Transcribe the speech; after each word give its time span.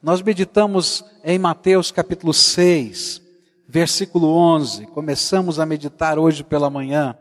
Nós 0.00 0.22
meditamos 0.22 1.04
em 1.24 1.40
Mateus 1.40 1.90
capítulo 1.90 2.32
6, 2.32 3.20
versículo 3.66 4.28
11. 4.28 4.86
Começamos 4.86 5.58
a 5.58 5.66
meditar 5.66 6.20
hoje 6.20 6.44
pela 6.44 6.70
manhã 6.70 7.18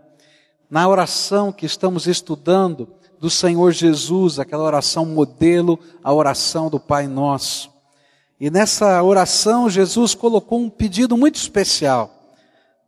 na 0.69 0.87
oração 0.87 1.51
que 1.51 1.65
estamos 1.65 2.05
estudando 2.05 2.87
do 3.19 3.31
Senhor 3.31 3.71
Jesus, 3.71 4.37
aquela 4.37 4.63
oração 4.63 5.07
modelo, 5.07 5.79
a 6.03 6.13
oração 6.13 6.69
do 6.69 6.79
Pai 6.79 7.07
Nosso. 7.07 7.73
E 8.39 8.51
nessa 8.51 9.01
oração, 9.01 9.67
Jesus 9.67 10.13
colocou 10.13 10.59
um 10.59 10.69
pedido 10.69 11.17
muito 11.17 11.37
especial: 11.37 12.11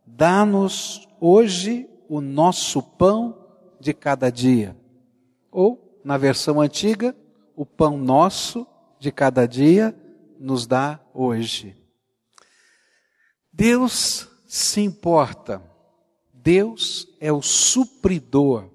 dá-nos 0.06 1.08
hoje 1.20 1.90
o 2.08 2.20
nosso 2.20 2.80
pão 2.80 3.36
de 3.80 3.92
cada 3.92 4.30
dia. 4.30 4.76
Ou, 5.50 5.98
na 6.04 6.16
versão 6.16 6.60
antiga, 6.60 7.12
o 7.56 7.66
pão 7.66 7.98
nosso 7.98 8.64
de 9.00 9.10
cada 9.10 9.48
dia 9.48 9.96
nos 10.38 10.66
dá 10.66 11.00
hoje. 11.14 11.74
Deus 13.50 14.28
se 14.46 14.80
importa. 14.80 15.62
Deus 16.32 17.08
é 17.18 17.32
o 17.32 17.42
supridor. 17.42 18.70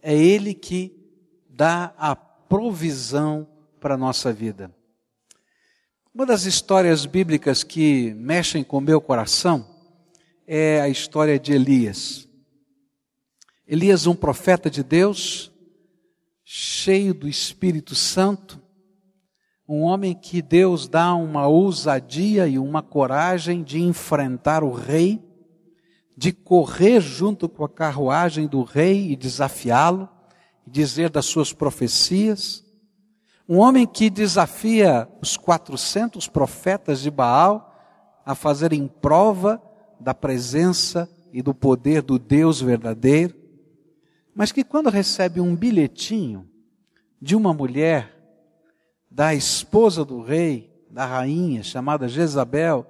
É 0.00 0.16
Ele 0.16 0.54
que 0.54 0.96
dá 1.50 1.92
a 1.98 2.14
provisão 2.14 3.48
para 3.80 3.94
a 3.94 3.98
nossa 3.98 4.32
vida. 4.32 4.74
Uma 6.14 6.24
das 6.24 6.44
histórias 6.44 7.04
bíblicas 7.04 7.62
que 7.62 8.14
mexem 8.14 8.64
com 8.64 8.78
o 8.78 8.80
meu 8.80 9.00
coração 9.00 9.68
é 10.46 10.80
a 10.80 10.88
história 10.88 11.38
de 11.38 11.52
Elias. 11.52 12.26
Elias, 13.66 14.06
um 14.06 14.14
profeta 14.14 14.70
de 14.70 14.82
Deus, 14.82 15.50
cheio 16.44 17.12
do 17.12 17.28
Espírito 17.28 17.94
Santo, 17.96 18.62
um 19.68 19.82
homem 19.82 20.14
que 20.14 20.40
Deus 20.40 20.88
dá 20.88 21.14
uma 21.14 21.46
ousadia 21.46 22.46
e 22.46 22.58
uma 22.58 22.82
coragem 22.82 23.64
de 23.64 23.80
enfrentar 23.80 24.62
o 24.62 24.72
rei, 24.72 25.20
de 26.16 26.32
correr 26.32 27.00
junto 27.00 27.48
com 27.48 27.64
a 27.64 27.68
carruagem 27.68 28.46
do 28.46 28.62
rei 28.62 29.10
e 29.10 29.16
desafiá-lo, 29.16 30.08
e 30.66 30.70
dizer 30.70 31.10
das 31.10 31.26
suas 31.26 31.52
profecias. 31.52 32.64
Um 33.48 33.58
homem 33.58 33.86
que 33.86 34.08
desafia 34.08 35.08
os 35.20 35.36
400 35.36 36.28
profetas 36.28 37.00
de 37.00 37.10
Baal 37.10 37.74
a 38.24 38.34
fazerem 38.34 38.86
prova 38.86 39.60
da 39.98 40.14
presença 40.14 41.08
e 41.32 41.42
do 41.42 41.54
poder 41.54 42.02
do 42.02 42.18
Deus 42.18 42.60
verdadeiro, 42.60 43.34
mas 44.34 44.52
que 44.52 44.62
quando 44.62 44.90
recebe 44.90 45.40
um 45.40 45.56
bilhetinho 45.56 46.48
de 47.20 47.34
uma 47.34 47.52
mulher, 47.52 48.15
da 49.16 49.34
esposa 49.34 50.04
do 50.04 50.20
rei, 50.20 50.70
da 50.90 51.06
rainha, 51.06 51.62
chamada 51.62 52.06
Jezabel, 52.06 52.86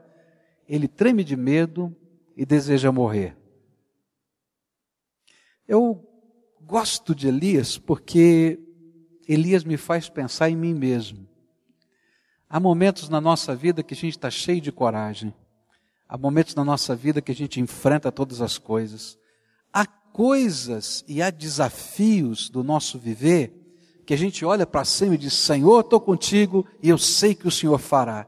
ele 0.68 0.88
treme 0.88 1.22
de 1.22 1.36
medo 1.36 1.94
e 2.36 2.44
deseja 2.44 2.90
morrer. 2.90 3.36
Eu 5.68 6.04
gosto 6.60 7.14
de 7.14 7.28
Elias 7.28 7.78
porque 7.78 8.58
Elias 9.28 9.62
me 9.62 9.76
faz 9.76 10.08
pensar 10.08 10.50
em 10.50 10.56
mim 10.56 10.74
mesmo. 10.74 11.28
Há 12.50 12.58
momentos 12.58 13.08
na 13.08 13.20
nossa 13.20 13.54
vida 13.54 13.84
que 13.84 13.94
a 13.94 13.96
gente 13.96 14.16
está 14.16 14.28
cheio 14.28 14.60
de 14.60 14.72
coragem. 14.72 15.32
Há 16.08 16.18
momentos 16.18 16.56
na 16.56 16.64
nossa 16.64 16.96
vida 16.96 17.22
que 17.22 17.30
a 17.30 17.36
gente 17.36 17.60
enfrenta 17.60 18.10
todas 18.10 18.40
as 18.40 18.58
coisas. 18.58 19.16
Há 19.72 19.86
coisas 19.86 21.04
e 21.06 21.22
há 21.22 21.30
desafios 21.30 22.50
do 22.50 22.64
nosso 22.64 22.98
viver 22.98 23.65
que 24.06 24.14
a 24.14 24.16
gente 24.16 24.44
olha 24.44 24.64
para 24.64 24.84
cima 24.84 25.16
e 25.16 25.18
diz: 25.18 25.34
Senhor, 25.34 25.80
estou 25.80 26.00
contigo 26.00 26.64
e 26.80 26.88
eu 26.88 26.96
sei 26.96 27.34
que 27.34 27.48
o 27.48 27.50
Senhor 27.50 27.76
fará. 27.78 28.26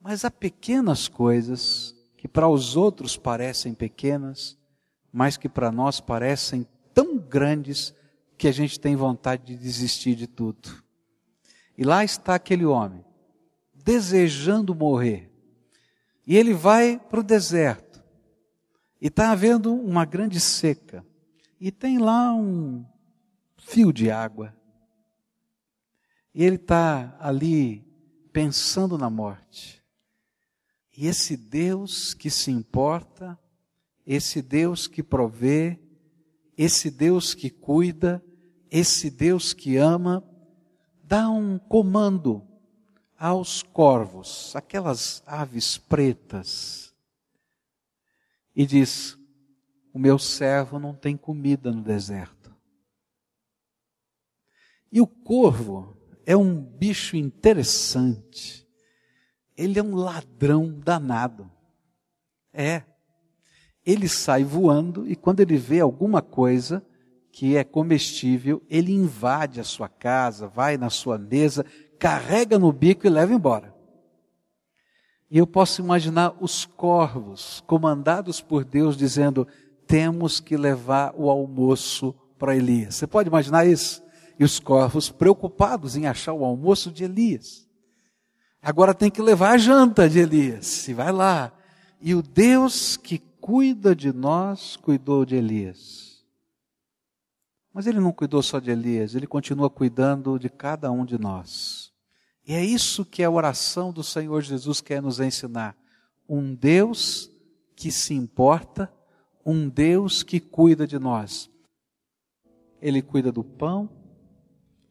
Mas 0.00 0.24
há 0.24 0.30
pequenas 0.30 1.06
coisas 1.06 1.94
que 2.16 2.26
para 2.26 2.48
os 2.48 2.74
outros 2.74 3.16
parecem 3.16 3.74
pequenas, 3.74 4.56
mas 5.12 5.36
que 5.36 5.48
para 5.48 5.70
nós 5.70 6.00
parecem 6.00 6.66
tão 6.94 7.18
grandes 7.18 7.94
que 8.38 8.48
a 8.48 8.52
gente 8.52 8.80
tem 8.80 8.96
vontade 8.96 9.44
de 9.44 9.56
desistir 9.56 10.14
de 10.14 10.26
tudo. 10.26 10.82
E 11.76 11.84
lá 11.84 12.02
está 12.02 12.34
aquele 12.34 12.64
homem, 12.64 13.04
desejando 13.74 14.74
morrer. 14.74 15.30
E 16.26 16.36
ele 16.36 16.54
vai 16.54 16.98
para 16.98 17.20
o 17.20 17.24
deserto. 17.24 18.02
E 19.00 19.08
está 19.08 19.30
havendo 19.30 19.72
uma 19.74 20.04
grande 20.04 20.40
seca. 20.40 21.04
E 21.60 21.70
tem 21.70 21.98
lá 21.98 22.32
um 22.34 22.84
fio 23.56 23.92
de 23.92 24.10
água. 24.10 24.57
E 26.38 26.44
ele 26.44 26.54
está 26.54 27.16
ali 27.18 27.84
pensando 28.32 28.96
na 28.96 29.10
morte. 29.10 29.82
E 30.96 31.08
esse 31.08 31.36
Deus 31.36 32.14
que 32.14 32.30
se 32.30 32.52
importa, 32.52 33.36
esse 34.06 34.40
Deus 34.40 34.86
que 34.86 35.02
provê, 35.02 35.80
esse 36.56 36.92
Deus 36.92 37.34
que 37.34 37.50
cuida, 37.50 38.24
esse 38.70 39.10
Deus 39.10 39.52
que 39.52 39.76
ama, 39.78 40.22
dá 41.02 41.28
um 41.28 41.58
comando 41.58 42.46
aos 43.18 43.60
corvos, 43.60 44.54
aquelas 44.54 45.24
aves 45.26 45.76
pretas, 45.76 46.94
e 48.54 48.64
diz: 48.64 49.18
O 49.92 49.98
meu 49.98 50.20
servo 50.20 50.78
não 50.78 50.94
tem 50.94 51.16
comida 51.16 51.72
no 51.72 51.82
deserto. 51.82 52.54
E 54.92 55.00
o 55.00 55.06
corvo 55.08 55.97
é 56.28 56.36
um 56.36 56.60
bicho 56.60 57.16
interessante. 57.16 58.68
Ele 59.56 59.78
é 59.78 59.82
um 59.82 59.94
ladrão 59.94 60.78
danado. 60.78 61.50
É. 62.52 62.82
Ele 63.82 64.06
sai 64.06 64.44
voando 64.44 65.10
e 65.10 65.16
quando 65.16 65.40
ele 65.40 65.56
vê 65.56 65.80
alguma 65.80 66.20
coisa, 66.20 66.84
que 67.32 67.56
é 67.56 67.64
comestível, 67.64 68.62
ele 68.68 68.92
invade 68.92 69.58
a 69.58 69.64
sua 69.64 69.88
casa, 69.88 70.46
vai 70.46 70.76
na 70.76 70.90
sua 70.90 71.16
mesa, 71.16 71.64
carrega 71.98 72.58
no 72.58 72.70
bico 72.74 73.06
e 73.06 73.10
leva 73.10 73.32
embora. 73.32 73.74
E 75.30 75.38
eu 75.38 75.46
posso 75.46 75.80
imaginar 75.80 76.36
os 76.42 76.66
corvos, 76.66 77.64
comandados 77.66 78.38
por 78.38 78.66
Deus, 78.66 78.98
dizendo: 78.98 79.48
temos 79.86 80.40
que 80.40 80.58
levar 80.58 81.14
o 81.16 81.30
almoço 81.30 82.14
para 82.38 82.54
Elias. 82.54 82.96
Você 82.96 83.06
pode 83.06 83.30
imaginar 83.30 83.66
isso? 83.66 84.06
E 84.38 84.44
os 84.44 84.60
corvos 84.60 85.10
preocupados 85.10 85.96
em 85.96 86.06
achar 86.06 86.32
o 86.32 86.44
almoço 86.44 86.90
de 86.90 87.04
Elias. 87.04 87.68
Agora 88.62 88.94
tem 88.94 89.10
que 89.10 89.22
levar 89.22 89.50
a 89.50 89.58
janta 89.58 90.08
de 90.08 90.18
Elias. 90.18 90.86
E 90.88 90.94
vai 90.94 91.10
lá. 91.10 91.52
E 92.00 92.14
o 92.14 92.22
Deus 92.22 92.96
que 92.96 93.18
cuida 93.18 93.94
de 93.94 94.12
nós, 94.12 94.76
cuidou 94.76 95.24
de 95.24 95.34
Elias. 95.34 96.24
Mas 97.72 97.86
ele 97.86 98.00
não 98.00 98.12
cuidou 98.12 98.42
só 98.42 98.58
de 98.58 98.70
Elias, 98.70 99.14
ele 99.14 99.26
continua 99.26 99.70
cuidando 99.70 100.38
de 100.38 100.48
cada 100.48 100.90
um 100.90 101.04
de 101.04 101.18
nós. 101.18 101.92
E 102.46 102.54
é 102.54 102.64
isso 102.64 103.04
que 103.04 103.22
a 103.22 103.30
oração 103.30 103.92
do 103.92 104.02
Senhor 104.02 104.42
Jesus 104.42 104.80
quer 104.80 105.02
nos 105.02 105.20
ensinar. 105.20 105.76
Um 106.28 106.54
Deus 106.54 107.30
que 107.76 107.92
se 107.92 108.14
importa, 108.14 108.92
um 109.44 109.68
Deus 109.68 110.22
que 110.22 110.40
cuida 110.40 110.86
de 110.86 110.98
nós. 110.98 111.50
Ele 112.80 113.02
cuida 113.02 113.30
do 113.30 113.44
pão, 113.44 113.88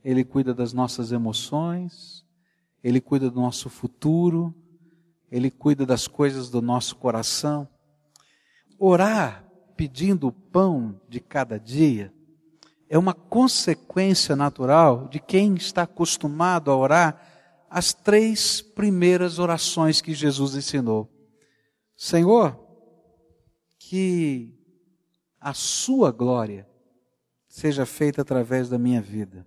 ele 0.07 0.23
cuida 0.23 0.53
das 0.53 0.71
nossas 0.71 1.11
emoções, 1.11 2.25
ele 2.81 3.01
cuida 3.01 3.29
do 3.29 3.41
nosso 3.41 3.69
futuro, 3.69 4.55
ele 5.29 5.51
cuida 5.51 5.85
das 5.85 6.07
coisas 6.07 6.49
do 6.49 6.61
nosso 6.61 6.95
coração. 6.95 7.67
Orar 8.79 9.45
pedindo 9.75 10.27
o 10.27 10.31
pão 10.31 10.97
de 11.09 11.19
cada 11.19 11.59
dia 11.59 12.13
é 12.87 12.97
uma 12.97 13.13
consequência 13.13 14.33
natural 14.33 15.09
de 15.09 15.19
quem 15.19 15.55
está 15.55 15.81
acostumado 15.81 16.71
a 16.71 16.77
orar 16.77 17.65
as 17.69 17.93
três 17.93 18.61
primeiras 18.61 19.39
orações 19.39 19.99
que 19.99 20.13
Jesus 20.13 20.55
ensinou. 20.55 21.11
Senhor, 21.97 22.57
que 23.77 24.57
a 25.37 25.53
sua 25.53 26.13
glória 26.13 26.65
seja 27.49 27.85
feita 27.85 28.21
através 28.21 28.69
da 28.69 28.77
minha 28.77 29.01
vida. 29.01 29.45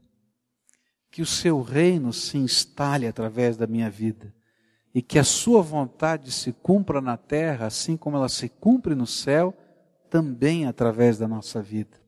Que 1.11 1.23
o 1.23 1.27
seu 1.27 1.61
reino 1.61 2.13
se 2.13 2.39
instale 2.39 3.07
através 3.07 3.57
da 3.57 3.67
minha 3.67 3.91
vida. 3.91 4.33
E 4.95 5.03
que 5.03 5.19
a 5.19 5.25
sua 5.25 5.63
vontade 5.63 6.31
se 6.33 6.53
cumpra 6.53 7.01
na 7.01 7.17
terra, 7.17 7.67
assim 7.67 7.97
como 7.97 8.17
ela 8.17 8.29
se 8.29 8.49
cumpre 8.49 8.95
no 8.95 9.07
céu, 9.07 9.55
também 10.09 10.67
através 10.67 11.19
da 11.19 11.29
nossa 11.29 11.63
vida. 11.63 12.01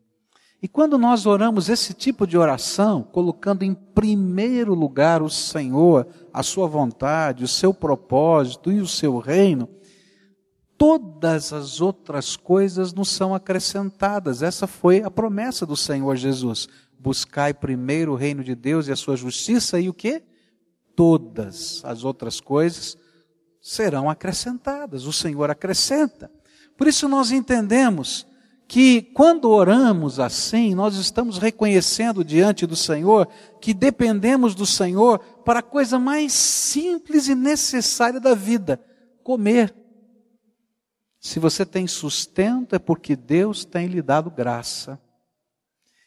E 0.62 0.68
quando 0.68 0.96
nós 0.96 1.26
oramos 1.26 1.68
esse 1.68 1.92
tipo 1.92 2.24
de 2.24 2.38
oração, 2.38 3.02
colocando 3.02 3.64
em 3.64 3.74
primeiro 3.74 4.74
lugar 4.74 5.20
o 5.20 5.28
Senhor, 5.28 6.06
a 6.32 6.42
sua 6.44 6.68
vontade, 6.68 7.42
o 7.42 7.48
seu 7.48 7.74
propósito 7.74 8.70
e 8.70 8.80
o 8.80 8.86
seu 8.86 9.18
reino, 9.18 9.68
todas 10.78 11.52
as 11.52 11.80
outras 11.80 12.36
coisas 12.36 12.92
nos 12.92 13.08
são 13.08 13.34
acrescentadas. 13.34 14.40
Essa 14.40 14.68
foi 14.68 15.02
a 15.02 15.10
promessa 15.10 15.66
do 15.66 15.76
Senhor 15.76 16.14
Jesus. 16.14 16.68
Buscai 17.02 17.52
primeiro 17.52 18.12
o 18.12 18.16
reino 18.16 18.44
de 18.44 18.54
Deus 18.54 18.86
e 18.86 18.92
a 18.92 18.96
sua 18.96 19.16
justiça 19.16 19.80
e 19.80 19.88
o 19.88 19.94
que? 19.94 20.22
todas 20.94 21.82
as 21.84 22.04
outras 22.04 22.40
coisas 22.40 22.96
serão 23.60 24.10
acrescentadas. 24.10 25.04
O 25.06 25.12
Senhor 25.12 25.50
acrescenta. 25.50 26.30
Por 26.76 26.86
isso 26.86 27.08
nós 27.08 27.30
entendemos 27.30 28.26
que 28.66 29.02
quando 29.02 29.50
oramos 29.50 30.18
assim, 30.18 30.74
nós 30.74 30.96
estamos 30.96 31.38
reconhecendo 31.38 32.24
diante 32.24 32.66
do 32.66 32.76
Senhor 32.76 33.28
que 33.60 33.74
dependemos 33.74 34.54
do 34.54 34.64
Senhor 34.64 35.18
para 35.44 35.58
a 35.58 35.62
coisa 35.62 35.98
mais 35.98 36.32
simples 36.32 37.28
e 37.28 37.34
necessária 37.34 38.18
da 38.18 38.34
vida: 38.34 38.80
comer. 39.22 39.74
Se 41.20 41.38
você 41.38 41.64
tem 41.64 41.86
sustento, 41.86 42.74
é 42.74 42.78
porque 42.78 43.14
Deus 43.14 43.64
tem 43.64 43.86
lhe 43.86 44.02
dado 44.02 44.30
graça. 44.30 44.98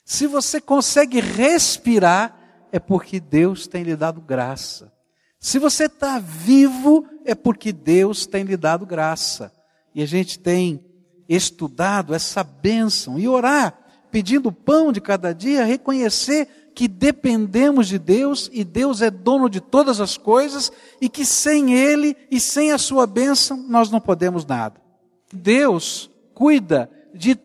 Se 0.05 0.27
você 0.27 0.61
consegue 0.61 1.19
respirar, 1.19 2.37
é 2.71 2.79
porque 2.79 3.19
Deus 3.19 3.65
tem 3.65 3.81
lhe 3.81 3.95
dado 3.95 4.21
graça. 4.21 4.93
Se 5.39 5.57
você 5.57 5.85
está 5.85 6.19
vivo, 6.19 7.07
é 7.25 7.33
porque 7.33 7.71
Deus 7.71 8.27
tem 8.27 8.43
lhe 8.43 8.55
dado 8.55 8.85
graça. 8.85 9.51
E 9.95 10.03
a 10.03 10.05
gente 10.05 10.37
tem 10.37 10.85
estudado 11.27 12.13
essa 12.13 12.43
bênção 12.43 13.17
e 13.17 13.27
orar, 13.27 13.75
pedindo 14.11 14.51
pão 14.51 14.91
de 14.91 15.01
cada 15.01 15.33
dia, 15.33 15.65
reconhecer 15.65 16.71
que 16.75 16.87
dependemos 16.87 17.87
de 17.87 17.97
Deus 17.97 18.49
e 18.53 18.63
Deus 18.63 19.01
é 19.01 19.09
dono 19.09 19.49
de 19.49 19.61
todas 19.61 20.01
as 20.01 20.17
coisas 20.17 20.71
e 20.99 21.07
que 21.07 21.25
sem 21.25 21.73
Ele 21.73 22.15
e 22.29 22.39
sem 22.39 22.71
a 22.71 22.77
Sua 22.77 23.07
bênção 23.07 23.57
nós 23.57 23.89
não 23.89 24.01
podemos 24.01 24.45
nada. 24.45 24.79
Deus 25.33 26.11
cuida 26.33 26.91
de 27.13 27.35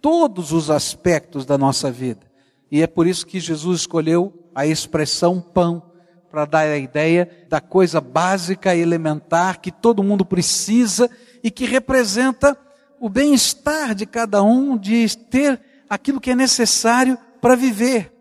todos 0.00 0.52
os 0.52 0.70
aspectos 0.70 1.44
da 1.44 1.58
nossa 1.58 1.90
vida. 1.90 2.30
E 2.70 2.82
é 2.82 2.86
por 2.86 3.06
isso 3.06 3.26
que 3.26 3.40
Jesus 3.40 3.80
escolheu 3.80 4.32
a 4.54 4.66
expressão 4.66 5.40
pão, 5.40 5.90
para 6.30 6.44
dar 6.44 6.60
a 6.60 6.78
ideia 6.78 7.28
da 7.48 7.60
coisa 7.60 8.00
básica 8.00 8.74
e 8.74 8.80
elementar 8.80 9.60
que 9.60 9.72
todo 9.72 10.02
mundo 10.02 10.24
precisa 10.24 11.10
e 11.42 11.50
que 11.50 11.64
representa 11.64 12.56
o 13.00 13.08
bem-estar 13.08 13.94
de 13.94 14.06
cada 14.06 14.42
um, 14.42 14.78
de 14.78 15.16
ter 15.16 15.60
aquilo 15.88 16.20
que 16.20 16.30
é 16.30 16.36
necessário 16.36 17.18
para 17.40 17.56
viver. 17.56 18.12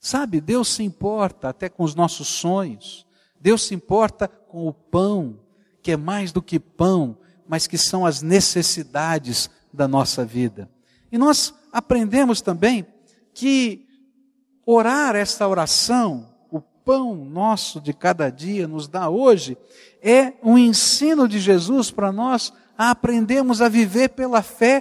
Sabe, 0.00 0.40
Deus 0.40 0.68
se 0.68 0.82
importa 0.82 1.50
até 1.50 1.68
com 1.68 1.82
os 1.82 1.94
nossos 1.94 2.28
sonhos, 2.28 3.06
Deus 3.38 3.66
se 3.66 3.74
importa 3.74 4.26
com 4.26 4.66
o 4.66 4.72
pão, 4.72 5.38
que 5.82 5.92
é 5.92 5.96
mais 5.96 6.32
do 6.32 6.40
que 6.40 6.58
pão, 6.58 7.18
mas 7.46 7.66
que 7.66 7.76
são 7.76 8.06
as 8.06 8.22
necessidades 8.22 9.50
da 9.72 9.86
nossa 9.86 10.24
vida. 10.24 10.70
E 11.10 11.18
nós 11.18 11.54
aprendemos 11.72 12.40
também 12.40 12.86
que 13.32 13.86
orar 14.64 15.14
esta 15.14 15.46
oração, 15.46 16.28
o 16.50 16.60
pão 16.60 17.14
nosso 17.14 17.80
de 17.80 17.92
cada 17.92 18.30
dia 18.30 18.66
nos 18.66 18.88
dá 18.88 19.08
hoje, 19.08 19.56
é 20.02 20.34
um 20.42 20.58
ensino 20.58 21.28
de 21.28 21.38
Jesus 21.38 21.90
para 21.90 22.10
nós 22.10 22.52
a 22.76 22.90
aprendermos 22.90 23.62
a 23.62 23.68
viver 23.68 24.10
pela 24.10 24.42
fé 24.42 24.80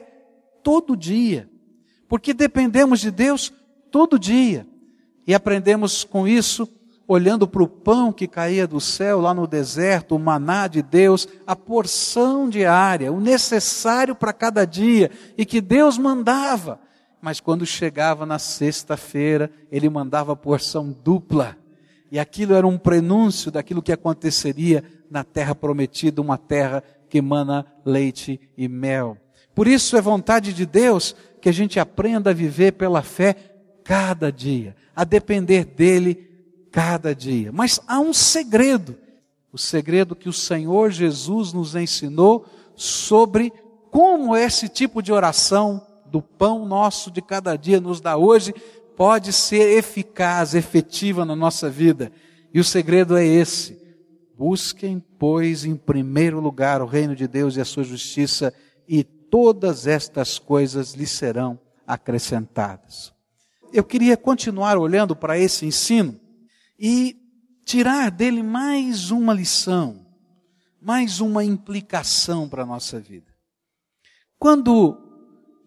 todo 0.63 0.97
dia. 0.97 1.49
Porque 2.07 2.33
dependemos 2.33 2.99
de 2.99 3.11
Deus 3.11 3.53
todo 3.91 4.19
dia. 4.19 4.67
E 5.27 5.33
aprendemos 5.33 6.03
com 6.03 6.27
isso 6.27 6.67
olhando 7.07 7.47
para 7.47 7.63
o 7.63 7.67
pão 7.67 8.11
que 8.11 8.27
caía 8.27 8.67
do 8.67 8.81
céu 8.81 9.21
lá 9.21 9.33
no 9.33 9.45
deserto, 9.45 10.15
o 10.15 10.19
maná 10.19 10.67
de 10.67 10.81
Deus, 10.81 11.27
a 11.45 11.55
porção 11.55 12.49
diária, 12.49 13.11
o 13.11 13.19
necessário 13.19 14.15
para 14.15 14.33
cada 14.33 14.65
dia, 14.65 15.11
e 15.37 15.45
que 15.45 15.61
Deus 15.61 15.97
mandava. 15.97 16.79
Mas 17.21 17.39
quando 17.39 17.65
chegava 17.65 18.25
na 18.25 18.39
sexta-feira, 18.39 19.49
ele 19.71 19.89
mandava 19.89 20.33
a 20.33 20.35
porção 20.35 20.91
dupla. 21.03 21.57
E 22.11 22.19
aquilo 22.19 22.53
era 22.53 22.67
um 22.67 22.77
prenúncio 22.77 23.51
daquilo 23.51 23.81
que 23.81 23.91
aconteceria 23.91 24.83
na 25.09 25.23
terra 25.23 25.55
prometida, 25.55 26.21
uma 26.21 26.37
terra 26.37 26.83
que 27.09 27.19
emana 27.19 27.65
leite 27.83 28.39
e 28.57 28.67
mel. 28.67 29.17
Por 29.53 29.67
isso 29.67 29.95
é 29.95 30.01
vontade 30.01 30.53
de 30.53 30.65
Deus 30.65 31.15
que 31.41 31.49
a 31.49 31.51
gente 31.51 31.79
aprenda 31.79 32.31
a 32.31 32.33
viver 32.33 32.73
pela 32.73 33.01
fé 33.01 33.35
cada 33.83 34.31
dia, 34.31 34.75
a 34.95 35.03
depender 35.03 35.63
dele 35.63 36.34
cada 36.75 37.15
dia. 37.15 37.53
Mas 37.53 37.79
há 37.87 38.01
um 38.01 38.13
segredo, 38.13 38.97
o 39.49 39.57
segredo 39.57 40.13
que 40.13 40.27
o 40.27 40.33
Senhor 40.33 40.91
Jesus 40.91 41.53
nos 41.53 41.73
ensinou 41.73 42.45
sobre 42.75 43.53
como 43.89 44.35
esse 44.35 44.67
tipo 44.67 45.01
de 45.01 45.13
oração 45.13 45.81
do 46.07 46.21
pão 46.21 46.65
nosso 46.65 47.09
de 47.09 47.21
cada 47.21 47.55
dia 47.55 47.79
nos 47.79 48.01
dá 48.01 48.17
hoje 48.17 48.53
pode 48.97 49.31
ser 49.31 49.77
eficaz, 49.77 50.53
efetiva 50.53 51.23
na 51.23 51.33
nossa 51.33 51.69
vida. 51.69 52.11
E 52.53 52.59
o 52.59 52.63
segredo 52.63 53.15
é 53.15 53.25
esse: 53.25 53.81
busquem, 54.37 55.01
pois, 55.17 55.63
em 55.63 55.77
primeiro 55.77 56.41
lugar 56.41 56.81
o 56.81 56.85
reino 56.85 57.15
de 57.15 57.25
Deus 57.25 57.55
e 57.55 57.61
a 57.61 57.65
sua 57.65 57.85
justiça, 57.85 58.53
e 58.85 59.01
todas 59.01 59.87
estas 59.87 60.37
coisas 60.37 60.91
lhe 60.93 61.07
serão 61.07 61.57
acrescentadas. 61.87 63.13
Eu 63.71 63.83
queria 63.85 64.17
continuar 64.17 64.77
olhando 64.77 65.15
para 65.15 65.39
esse 65.39 65.65
ensino 65.65 66.19
e 66.77 67.15
tirar 67.65 68.11
dele 68.11 68.43
mais 68.43 69.11
uma 69.11 69.33
lição, 69.33 70.05
mais 70.81 71.19
uma 71.19 71.43
implicação 71.43 72.47
para 72.47 72.63
a 72.63 72.65
nossa 72.65 72.99
vida. 72.99 73.33
Quando 74.37 75.01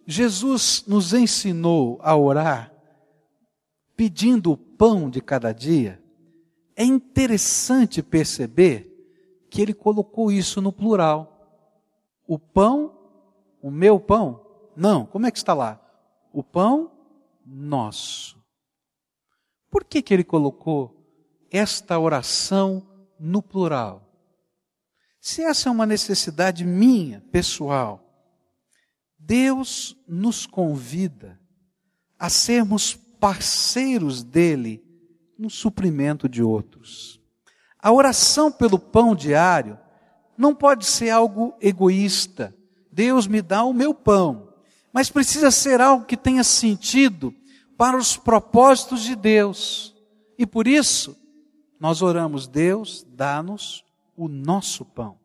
Jesus 0.06 0.84
nos 0.86 1.12
ensinou 1.12 1.98
a 2.02 2.16
orar, 2.16 2.72
pedindo 3.96 4.52
o 4.52 4.56
pão 4.56 5.10
de 5.10 5.20
cada 5.20 5.52
dia, 5.52 6.02
é 6.76 6.84
interessante 6.84 8.02
perceber 8.02 8.94
que 9.50 9.60
ele 9.60 9.74
colocou 9.74 10.30
isso 10.30 10.60
no 10.60 10.72
plural. 10.72 11.34
O 12.26 12.38
pão, 12.38 12.96
o 13.60 13.70
meu 13.70 13.98
pão? 13.98 14.46
Não, 14.76 15.04
como 15.04 15.26
é 15.26 15.30
que 15.30 15.38
está 15.38 15.54
lá? 15.54 15.80
O 16.32 16.44
pão 16.44 16.92
nosso. 17.44 18.38
Por 19.70 19.84
que, 19.84 20.00
que 20.00 20.14
ele 20.14 20.24
colocou 20.24 20.97
esta 21.50 21.98
oração 21.98 22.86
no 23.18 23.42
plural. 23.42 24.08
Se 25.20 25.42
essa 25.42 25.68
é 25.68 25.72
uma 25.72 25.86
necessidade 25.86 26.64
minha, 26.64 27.20
pessoal, 27.32 28.04
Deus 29.18 29.96
nos 30.06 30.46
convida 30.46 31.38
a 32.18 32.30
sermos 32.30 32.94
parceiros 32.94 34.22
dele 34.22 34.82
no 35.38 35.50
suprimento 35.50 36.28
de 36.28 36.42
outros. 36.42 37.20
A 37.78 37.92
oração 37.92 38.50
pelo 38.50 38.78
pão 38.78 39.14
diário 39.14 39.78
não 40.36 40.54
pode 40.54 40.86
ser 40.86 41.10
algo 41.10 41.54
egoísta. 41.60 42.54
Deus 42.92 43.26
me 43.26 43.42
dá 43.42 43.64
o 43.64 43.74
meu 43.74 43.92
pão, 43.92 44.52
mas 44.92 45.10
precisa 45.10 45.50
ser 45.50 45.80
algo 45.80 46.04
que 46.04 46.16
tenha 46.16 46.44
sentido 46.44 47.34
para 47.76 47.96
os 47.96 48.16
propósitos 48.16 49.02
de 49.02 49.14
Deus. 49.14 49.94
E 50.38 50.46
por 50.46 50.66
isso, 50.66 51.17
nós 51.80 52.02
oramos, 52.02 52.48
Deus, 52.48 53.06
dá-nos 53.08 53.84
o 54.16 54.28
nosso 54.28 54.84
pão. 54.84 55.16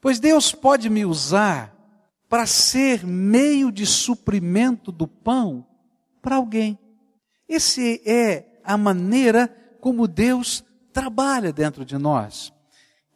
Pois 0.00 0.20
Deus 0.20 0.52
pode 0.52 0.90
me 0.90 1.06
usar 1.06 1.74
para 2.28 2.46
ser 2.46 3.04
meio 3.06 3.70
de 3.70 3.86
suprimento 3.86 4.92
do 4.92 5.06
pão 5.06 5.66
para 6.20 6.36
alguém. 6.36 6.78
Esse 7.48 8.02
é 8.06 8.60
a 8.64 8.76
maneira 8.76 9.48
como 9.80 10.08
Deus 10.08 10.64
trabalha 10.92 11.52
dentro 11.52 11.84
de 11.84 11.96
nós. 11.96 12.52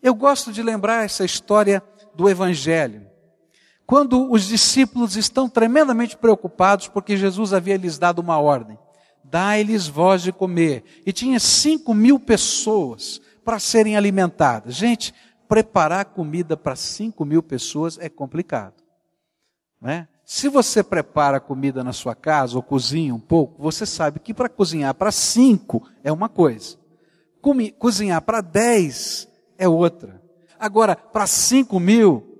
Eu 0.02 0.14
gosto 0.14 0.52
de 0.52 0.62
lembrar 0.62 1.04
essa 1.04 1.24
história 1.24 1.82
do 2.14 2.28
Evangelho. 2.28 3.06
Quando 3.86 4.30
os 4.30 4.44
discípulos 4.44 5.16
estão 5.16 5.48
tremendamente 5.48 6.16
preocupados 6.16 6.88
porque 6.88 7.16
Jesus 7.16 7.52
havia 7.52 7.76
lhes 7.76 7.98
dado 7.98 8.18
uma 8.18 8.38
ordem 8.38 8.78
dai-lhes 9.30 9.87
voz 9.87 10.23
de 10.23 10.33
comer. 10.33 10.85
E 11.04 11.12
tinha 11.12 11.38
cinco 11.38 11.95
mil 11.95 12.18
pessoas 12.18 13.21
para 13.45 13.59
serem 13.59 13.97
alimentadas. 13.97 14.75
Gente, 14.75 15.14
preparar 15.49 16.06
comida 16.06 16.56
para 16.56 16.76
cinco 16.76 17.25
mil 17.25 17.42
pessoas 17.42 17.99
é 17.99 18.09
complicado. 18.09 18.75
Né? 19.80 20.09
Se 20.25 20.49
você 20.49 20.83
prepara 20.83 21.38
comida 21.38 21.85
na 21.85 21.92
sua 21.92 22.14
casa 22.14 22.56
ou 22.56 22.62
cozinha 22.62 23.14
um 23.14 23.21
pouco, 23.21 23.62
você 23.62 23.87
sabe 23.87 24.18
que 24.18 24.35
para 24.35 24.49
cozinhar 24.49 24.95
para 24.95 25.12
cinco 25.12 25.88
é 26.02 26.11
uma 26.11 26.28
coisa. 26.28 26.76
Cozinhar 27.78 28.21
para 28.23 28.40
dez 28.40 29.28
é 29.56 29.68
outra. 29.68 30.21
Agora, 30.59 30.97
para 30.97 31.26
cinco 31.26 31.78
mil. 31.78 32.33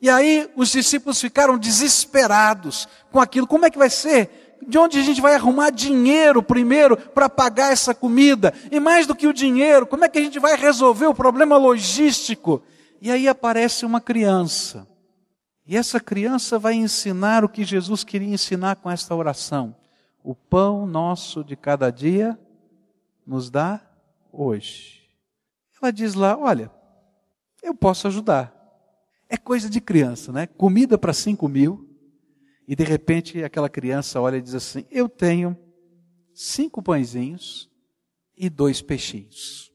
E 0.00 0.08
aí 0.08 0.50
os 0.56 0.70
discípulos 0.70 1.20
ficaram 1.20 1.58
desesperados 1.58 2.88
com 3.10 3.20
aquilo. 3.20 3.46
Como 3.46 3.66
é 3.66 3.70
que 3.70 3.76
vai 3.76 3.90
ser? 3.90 4.47
De 4.66 4.78
onde 4.78 4.98
a 4.98 5.02
gente 5.02 5.20
vai 5.20 5.34
arrumar 5.34 5.70
dinheiro 5.70 6.42
primeiro 6.42 6.96
para 6.96 7.28
pagar 7.28 7.72
essa 7.72 7.94
comida? 7.94 8.52
E 8.70 8.78
mais 8.80 9.06
do 9.06 9.14
que 9.14 9.26
o 9.26 9.32
dinheiro, 9.32 9.86
como 9.86 10.04
é 10.04 10.08
que 10.08 10.18
a 10.18 10.22
gente 10.22 10.38
vai 10.38 10.56
resolver 10.56 11.06
o 11.06 11.14
problema 11.14 11.56
logístico? 11.56 12.62
E 13.00 13.10
aí 13.10 13.28
aparece 13.28 13.86
uma 13.86 14.00
criança. 14.00 14.86
E 15.66 15.76
essa 15.76 16.00
criança 16.00 16.58
vai 16.58 16.74
ensinar 16.74 17.44
o 17.44 17.48
que 17.48 17.64
Jesus 17.64 18.02
queria 18.02 18.32
ensinar 18.32 18.76
com 18.76 18.90
esta 18.90 19.14
oração. 19.14 19.76
O 20.24 20.34
pão 20.34 20.86
nosso 20.86 21.44
de 21.44 21.56
cada 21.56 21.90
dia 21.90 22.38
nos 23.26 23.50
dá 23.50 23.80
hoje. 24.32 25.02
Ela 25.80 25.92
diz 25.92 26.14
lá: 26.14 26.36
Olha, 26.36 26.70
eu 27.62 27.74
posso 27.74 28.08
ajudar. 28.08 28.54
É 29.28 29.36
coisa 29.36 29.68
de 29.68 29.80
criança, 29.80 30.32
né? 30.32 30.46
Comida 30.46 30.96
para 30.96 31.12
cinco 31.12 31.48
mil. 31.48 31.87
E 32.68 32.76
de 32.76 32.84
repente 32.84 33.42
aquela 33.42 33.70
criança 33.70 34.20
olha 34.20 34.36
e 34.36 34.42
diz 34.42 34.54
assim: 34.54 34.86
Eu 34.90 35.08
tenho 35.08 35.56
cinco 36.34 36.82
pãezinhos 36.82 37.70
e 38.36 38.50
dois 38.50 38.82
peixinhos. 38.82 39.72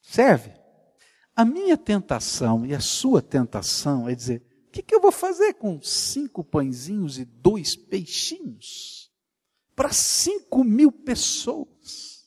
Serve. 0.00 0.50
A 1.36 1.44
minha 1.44 1.76
tentação 1.76 2.64
e 2.64 2.74
a 2.74 2.80
sua 2.80 3.20
tentação 3.20 4.08
é 4.08 4.14
dizer: 4.14 4.42
o 4.68 4.70
que, 4.70 4.82
que 4.82 4.94
eu 4.94 5.02
vou 5.02 5.12
fazer 5.12 5.52
com 5.52 5.82
cinco 5.82 6.42
pãezinhos 6.42 7.18
e 7.18 7.26
dois 7.26 7.76
peixinhos? 7.76 9.12
Para 9.76 9.92
cinco 9.92 10.64
mil 10.64 10.90
pessoas. 10.90 12.26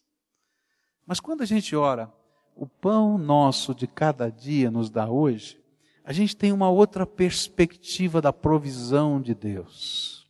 Mas 1.08 1.20
quando 1.20 1.42
a 1.42 1.46
gente 1.46 1.76
ora, 1.76 2.14
o 2.56 2.68
pão 2.68 3.18
nosso 3.18 3.74
de 3.74 3.88
cada 3.88 4.30
dia 4.30 4.70
nos 4.70 4.92
dá 4.92 5.10
hoje, 5.10 5.60
a 6.06 6.14
gente 6.14 6.38
tem 6.38 6.52
uma 6.52 6.70
outra 6.70 7.04
perspectiva 7.06 8.22
da 8.22 8.32
provisão 8.32 9.20
de 9.20 9.34
Deus. 9.34 10.30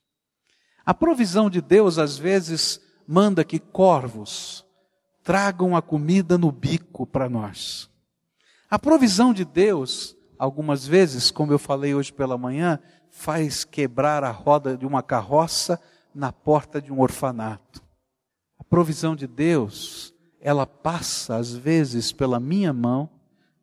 A 0.86 0.94
provisão 0.94 1.50
de 1.50 1.62
Deus, 1.62 1.98
às 1.98 2.18
vezes, 2.18 2.80
manda 3.06 3.44
que 3.44 3.60
corvos 3.60 4.66
tragam 5.22 5.76
a 5.76 5.82
comida 5.82 6.38
no 6.38 6.52
bico 6.52 7.06
para 7.06 7.28
nós. 7.28 7.90
A 8.70 8.80
provisão 8.80 9.34
de 9.34 9.44
Deus, 9.44 10.16
algumas 10.38 10.88
vezes, 10.88 11.30
como 11.30 11.52
eu 11.52 11.60
falei 11.60 11.94
hoje 11.94 12.14
pela 12.14 12.38
manhã, 12.38 12.80
faz 13.10 13.66
quebrar 13.66 14.24
a 14.24 14.32
roda 14.32 14.78
de 14.78 14.86
uma 14.86 15.04
carroça 15.04 15.82
na 16.14 16.32
porta 16.32 16.82
de 16.82 16.94
um 16.94 17.02
orfanato. 17.02 17.84
A 18.58 18.64
provisão 18.64 19.16
de 19.16 19.28
Deus, 19.28 20.14
ela 20.40 20.66
passa 20.66 21.36
às 21.36 21.52
vezes 21.52 22.14
pela 22.14 22.40
minha 22.40 22.72
mão 22.72 23.10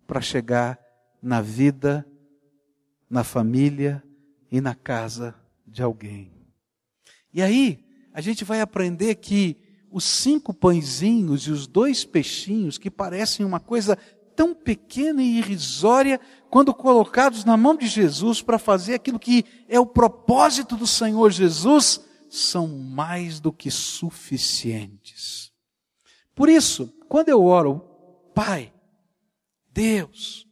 para 0.06 0.20
chegar 0.20 0.81
na 1.22 1.40
vida, 1.40 2.06
na 3.08 3.22
família 3.22 4.02
e 4.50 4.60
na 4.60 4.74
casa 4.74 5.34
de 5.66 5.82
alguém. 5.82 6.32
E 7.32 7.40
aí, 7.40 7.84
a 8.12 8.20
gente 8.20 8.44
vai 8.44 8.60
aprender 8.60 9.14
que 9.14 9.56
os 9.90 10.04
cinco 10.04 10.52
pãezinhos 10.52 11.42
e 11.42 11.50
os 11.50 11.66
dois 11.66 12.04
peixinhos, 12.04 12.78
que 12.78 12.90
parecem 12.90 13.44
uma 13.44 13.60
coisa 13.60 13.96
tão 14.34 14.54
pequena 14.54 15.22
e 15.22 15.38
irrisória, 15.38 16.20
quando 16.50 16.74
colocados 16.74 17.44
na 17.44 17.56
mão 17.56 17.76
de 17.76 17.86
Jesus 17.86 18.42
para 18.42 18.58
fazer 18.58 18.94
aquilo 18.94 19.18
que 19.18 19.44
é 19.68 19.78
o 19.78 19.86
propósito 19.86 20.76
do 20.76 20.86
Senhor 20.86 21.30
Jesus, 21.30 22.00
são 22.28 22.66
mais 22.66 23.38
do 23.40 23.52
que 23.52 23.70
suficientes. 23.70 25.52
Por 26.34 26.48
isso, 26.48 26.92
quando 27.08 27.28
eu 27.28 27.44
oro, 27.44 27.80
Pai, 28.34 28.72
Deus, 29.70 30.46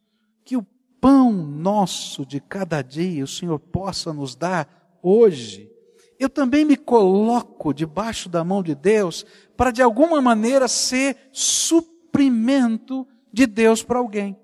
pão 1.01 1.33
nosso 1.33 2.27
de 2.27 2.41
cada 2.41 2.83
dia 2.83 3.25
o 3.25 3.29
Senhor 3.29 3.59
possa 3.59 4.13
nos 4.13 4.35
dar 4.35 4.99
hoje, 5.03 5.71
eu 6.19 6.29
também 6.29 6.65
me 6.65 6.77
coloco 6.77 7.73
debaixo 7.73 8.29
da 8.29 8.45
mão 8.45 8.63
de 8.63 8.75
Deus 8.75 9.25
para 9.57 9.71
de 9.71 9.81
alguma 9.81 10.21
maneira 10.21 10.69
ser 10.69 11.17
suprimento 11.33 13.09
de 13.33 13.47
Deus 13.47 13.83
para 13.83 13.99
alguém. 13.99 14.39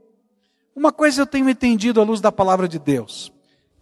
Uma 0.74 0.92
coisa 0.92 1.22
eu 1.22 1.26
tenho 1.26 1.48
entendido 1.48 2.00
à 2.00 2.04
luz 2.04 2.20
da 2.20 2.32
palavra 2.32 2.66
de 2.66 2.78
Deus, 2.78 3.32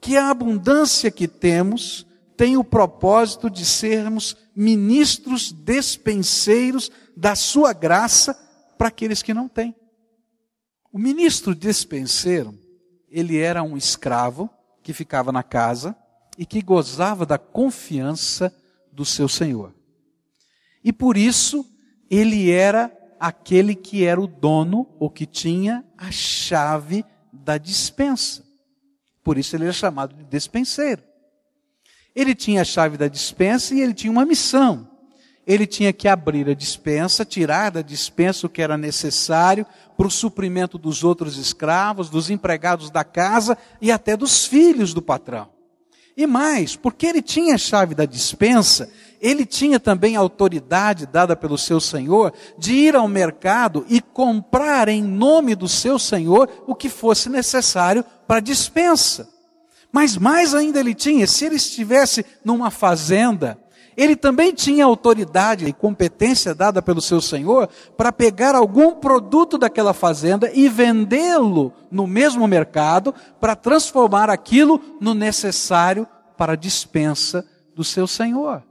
que 0.00 0.16
a 0.16 0.30
abundância 0.30 1.10
que 1.10 1.28
temos 1.28 2.06
tem 2.36 2.56
o 2.56 2.64
propósito 2.64 3.48
de 3.48 3.64
sermos 3.64 4.36
ministros 4.54 5.52
despenseiros 5.52 6.90
da 7.16 7.36
sua 7.36 7.72
graça 7.72 8.34
para 8.76 8.88
aqueles 8.88 9.22
que 9.22 9.32
não 9.32 9.48
têm. 9.48 9.74
O 10.92 10.98
ministro 10.98 11.54
despenseiro, 11.54 12.58
ele 13.14 13.38
era 13.38 13.62
um 13.62 13.76
escravo 13.76 14.50
que 14.82 14.92
ficava 14.92 15.30
na 15.30 15.44
casa 15.44 15.96
e 16.36 16.44
que 16.44 16.60
gozava 16.60 17.24
da 17.24 17.38
confiança 17.38 18.52
do 18.92 19.04
seu 19.04 19.28
senhor. 19.28 19.72
E 20.82 20.92
por 20.92 21.16
isso 21.16 21.64
ele 22.10 22.50
era 22.50 22.92
aquele 23.20 23.76
que 23.76 24.04
era 24.04 24.20
o 24.20 24.26
dono 24.26 24.88
ou 24.98 25.08
que 25.08 25.26
tinha 25.26 25.84
a 25.96 26.10
chave 26.10 27.04
da 27.32 27.56
dispensa. 27.56 28.44
Por 29.22 29.38
isso 29.38 29.54
ele 29.54 29.64
era 29.64 29.72
chamado 29.72 30.12
de 30.16 30.24
despenseiro. 30.24 31.02
Ele 32.16 32.34
tinha 32.34 32.62
a 32.62 32.64
chave 32.64 32.96
da 32.96 33.06
dispensa 33.06 33.76
e 33.76 33.80
ele 33.80 33.94
tinha 33.94 34.10
uma 34.10 34.26
missão. 34.26 34.90
Ele 35.46 35.66
tinha 35.66 35.92
que 35.92 36.08
abrir 36.08 36.48
a 36.48 36.54
dispensa, 36.54 37.24
tirar 37.24 37.70
da 37.70 37.82
dispensa 37.82 38.46
o 38.46 38.50
que 38.50 38.62
era 38.62 38.78
necessário 38.78 39.66
para 39.96 40.06
o 40.06 40.10
suprimento 40.10 40.78
dos 40.78 41.04
outros 41.04 41.36
escravos, 41.36 42.08
dos 42.08 42.30
empregados 42.30 42.90
da 42.90 43.04
casa 43.04 43.56
e 43.80 43.92
até 43.92 44.16
dos 44.16 44.46
filhos 44.46 44.94
do 44.94 45.02
patrão. 45.02 45.48
E 46.16 46.26
mais, 46.26 46.76
porque 46.76 47.06
ele 47.06 47.20
tinha 47.20 47.56
a 47.56 47.58
chave 47.58 47.94
da 47.94 48.06
dispensa, 48.06 48.88
ele 49.20 49.44
tinha 49.44 49.80
também 49.80 50.16
a 50.16 50.20
autoridade 50.20 51.06
dada 51.06 51.34
pelo 51.34 51.58
seu 51.58 51.80
senhor 51.80 52.32
de 52.56 52.72
ir 52.72 52.94
ao 52.94 53.08
mercado 53.08 53.84
e 53.88 54.00
comprar 54.00 54.88
em 54.88 55.02
nome 55.02 55.54
do 55.54 55.66
seu 55.66 55.98
senhor 55.98 56.48
o 56.66 56.74
que 56.74 56.88
fosse 56.88 57.28
necessário 57.28 58.04
para 58.28 58.36
a 58.36 58.40
dispensa. 58.40 59.28
Mas 59.90 60.16
mais 60.16 60.54
ainda 60.54 60.78
ele 60.78 60.94
tinha, 60.94 61.26
se 61.26 61.44
ele 61.44 61.56
estivesse 61.56 62.24
numa 62.44 62.70
fazenda, 62.70 63.58
ele 63.96 64.16
também 64.16 64.52
tinha 64.52 64.84
autoridade 64.84 65.66
e 65.66 65.72
competência 65.72 66.54
dada 66.54 66.82
pelo 66.82 67.00
seu 67.00 67.20
senhor 67.20 67.68
para 67.96 68.12
pegar 68.12 68.54
algum 68.54 68.94
produto 68.94 69.56
daquela 69.56 69.92
fazenda 69.92 70.50
e 70.52 70.68
vendê-lo 70.68 71.72
no 71.90 72.06
mesmo 72.06 72.46
mercado 72.46 73.14
para 73.40 73.54
transformar 73.54 74.30
aquilo 74.30 74.80
no 75.00 75.14
necessário 75.14 76.06
para 76.36 76.54
a 76.54 76.56
dispensa 76.56 77.46
do 77.74 77.84
seu 77.84 78.06
senhor. 78.06 78.62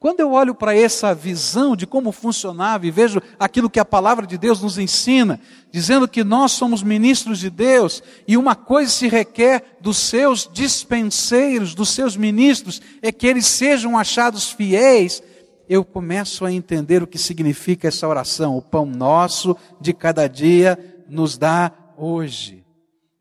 Quando 0.00 0.20
eu 0.20 0.32
olho 0.32 0.54
para 0.54 0.74
essa 0.74 1.14
visão 1.14 1.76
de 1.76 1.86
como 1.86 2.10
funcionava 2.10 2.86
e 2.86 2.90
vejo 2.90 3.20
aquilo 3.38 3.68
que 3.68 3.78
a 3.78 3.84
palavra 3.84 4.26
de 4.26 4.38
Deus 4.38 4.62
nos 4.62 4.78
ensina, 4.78 5.38
dizendo 5.70 6.08
que 6.08 6.24
nós 6.24 6.52
somos 6.52 6.82
ministros 6.82 7.38
de 7.38 7.50
Deus 7.50 8.02
e 8.26 8.34
uma 8.34 8.56
coisa 8.56 8.90
se 8.90 9.08
requer 9.08 9.76
dos 9.78 9.98
seus 9.98 10.48
dispenseiros, 10.50 11.74
dos 11.74 11.90
seus 11.90 12.16
ministros, 12.16 12.80
é 13.02 13.12
que 13.12 13.26
eles 13.26 13.44
sejam 13.44 13.98
achados 13.98 14.50
fiéis, 14.50 15.22
eu 15.68 15.84
começo 15.84 16.46
a 16.46 16.50
entender 16.50 17.02
o 17.02 17.06
que 17.06 17.18
significa 17.18 17.86
essa 17.86 18.08
oração. 18.08 18.56
O 18.56 18.62
pão 18.62 18.86
nosso 18.86 19.54
de 19.78 19.92
cada 19.92 20.26
dia 20.26 20.78
nos 21.10 21.36
dá 21.36 21.72
hoje. 21.98 22.64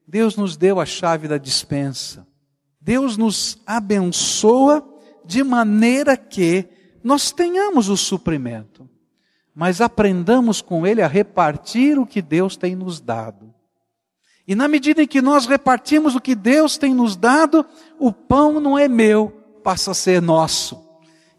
Deus 0.08 0.38
nos 0.38 0.56
deu 0.56 0.80
a 0.80 0.86
chave 0.86 1.28
da 1.28 1.38
dispensa. 1.38 2.26
Deus 2.80 3.18
nos 3.18 3.60
abençoa 3.68 4.82
de 5.30 5.44
maneira 5.44 6.18
que 6.18 6.68
nós 7.04 7.32
tenhamos 7.32 7.88
o 7.88 7.96
suprimento, 7.96 8.90
mas 9.54 9.80
aprendamos 9.80 10.60
com 10.60 10.88
Ele 10.88 11.04
a 11.04 11.08
repartir 11.08 12.00
o 12.00 12.06
que 12.06 12.20
Deus 12.20 12.58
tem 12.58 12.76
nos 12.76 13.00
dado. 13.00 13.54
E 14.48 14.56
na 14.56 14.68
medida 14.68 15.04
em 15.04 15.08
que 15.08 15.22
nós 15.22 15.46
repartimos 15.46 16.16
o 16.16 16.20
que 16.20 16.34
Deus 16.34 16.80
tem 16.80 16.96
nos 16.96 17.16
dado, 17.16 17.64
o 18.00 18.12
pão 18.12 18.60
não 18.60 18.76
é 18.76 18.88
meu, 18.88 19.30
passa 19.64 19.92
a 19.92 19.94
ser 19.94 20.20
nosso. 20.20 20.84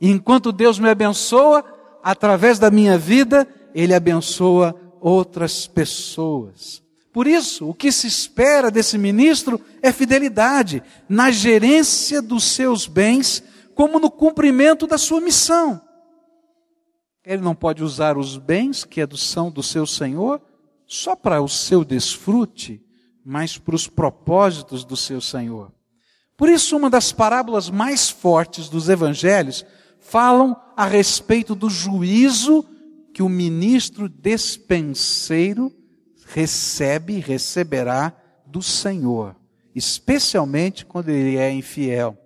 E 0.01 0.09
enquanto 0.09 0.53
Deus 0.53 0.79
me 0.79 0.89
abençoa, 0.89 1.65
através 2.01 2.61
da 2.61 2.71
minha 2.71 2.97
vida, 2.97 3.45
Ele 3.75 3.93
abençoa 3.93 4.73
outras 5.01 5.67
pessoas. 5.67 6.81
Por 7.13 7.27
isso, 7.27 7.69
o 7.69 7.75
que 7.75 7.91
se 7.91 8.07
espera 8.07 8.71
desse 8.71 8.97
ministro 8.97 9.61
é 9.83 9.91
fidelidade 9.91 10.81
na 11.09 11.33
gerência 11.33 12.23
dos 12.23 12.45
seus 12.45 12.87
bens 12.87 13.43
como 13.75 13.99
no 13.99 14.11
cumprimento 14.11 14.87
da 14.87 14.99
sua 14.99 15.21
missão. 15.21 15.81
Ele 17.25 17.43
não 17.43 17.55
pode 17.55 17.83
usar 17.83 18.17
os 18.17 18.37
bens 18.37 18.85
que 18.85 19.01
são 19.17 19.51
do 19.51 19.63
seu 19.63 19.87
Senhor 19.87 20.41
só 20.87 21.15
para 21.15 21.41
o 21.41 21.49
seu 21.49 21.85
desfrute, 21.85 22.83
mas 23.25 23.57
para 23.57 23.75
os 23.75 23.87
propósitos 23.87 24.85
do 24.85 24.97
seu 24.97 25.21
Senhor. 25.21 25.73
Por 26.37 26.49
isso, 26.49 26.77
uma 26.77 26.89
das 26.89 27.13
parábolas 27.13 27.69
mais 27.69 28.09
fortes 28.09 28.69
dos 28.69 28.89
evangelhos 28.89 29.65
falam 29.99 30.57
a 30.77 30.87
respeito 30.87 31.55
do 31.55 31.69
juízo 31.69 32.65
que 33.13 33.23
o 33.23 33.29
ministro 33.29 34.09
despenseiro 34.09 35.71
recebe 36.27 37.15
e 37.15 37.21
receberá 37.21 38.13
do 38.47 38.63
Senhor, 38.63 39.37
especialmente 39.75 40.87
quando 40.87 41.11
ele 41.11 41.37
é 41.37 41.53
infiel. 41.53 42.17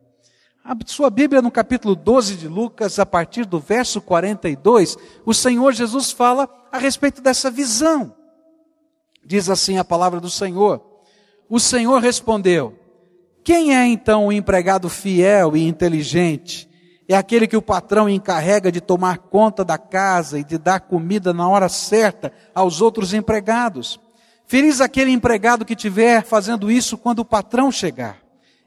Sua 0.86 1.10
Bíblia 1.10 1.42
no 1.42 1.50
capítulo 1.50 1.94
12 1.94 2.36
de 2.36 2.48
Lucas, 2.48 2.98
a 2.98 3.04
partir 3.04 3.44
do 3.44 3.60
verso 3.60 4.00
42, 4.00 4.96
o 5.26 5.34
Senhor 5.34 5.72
Jesus 5.72 6.10
fala 6.10 6.48
a 6.72 6.78
respeito 6.78 7.20
dessa 7.20 7.50
visão. 7.50 8.14
Diz 9.24 9.50
assim 9.50 9.76
a 9.76 9.84
palavra 9.84 10.20
do 10.20 10.30
Senhor: 10.30 10.82
O 11.50 11.60
Senhor 11.60 12.00
respondeu: 12.00 12.78
Quem 13.44 13.76
é 13.76 13.86
então 13.86 14.26
o 14.26 14.32
empregado 14.32 14.88
fiel 14.88 15.54
e 15.54 15.66
inteligente, 15.66 16.68
É 17.06 17.14
aquele 17.14 17.46
que 17.46 17.56
o 17.56 17.62
patrão 17.62 18.08
encarrega 18.08 18.72
de 18.72 18.80
tomar 18.80 19.18
conta 19.18 19.62
da 19.62 19.76
casa 19.76 20.38
e 20.38 20.44
de 20.44 20.56
dar 20.56 20.80
comida 20.80 21.34
na 21.34 21.46
hora 21.46 21.68
certa 21.68 22.32
aos 22.54 22.80
outros 22.80 23.12
empregados. 23.12 24.00
Feliz 24.46 24.80
aquele 24.80 25.10
empregado 25.10 25.66
que 25.66 25.76
tiver 25.76 26.24
fazendo 26.24 26.70
isso 26.70 26.96
quando 26.96 27.18
o 27.18 27.24
patrão 27.24 27.70
chegar. 27.70 28.23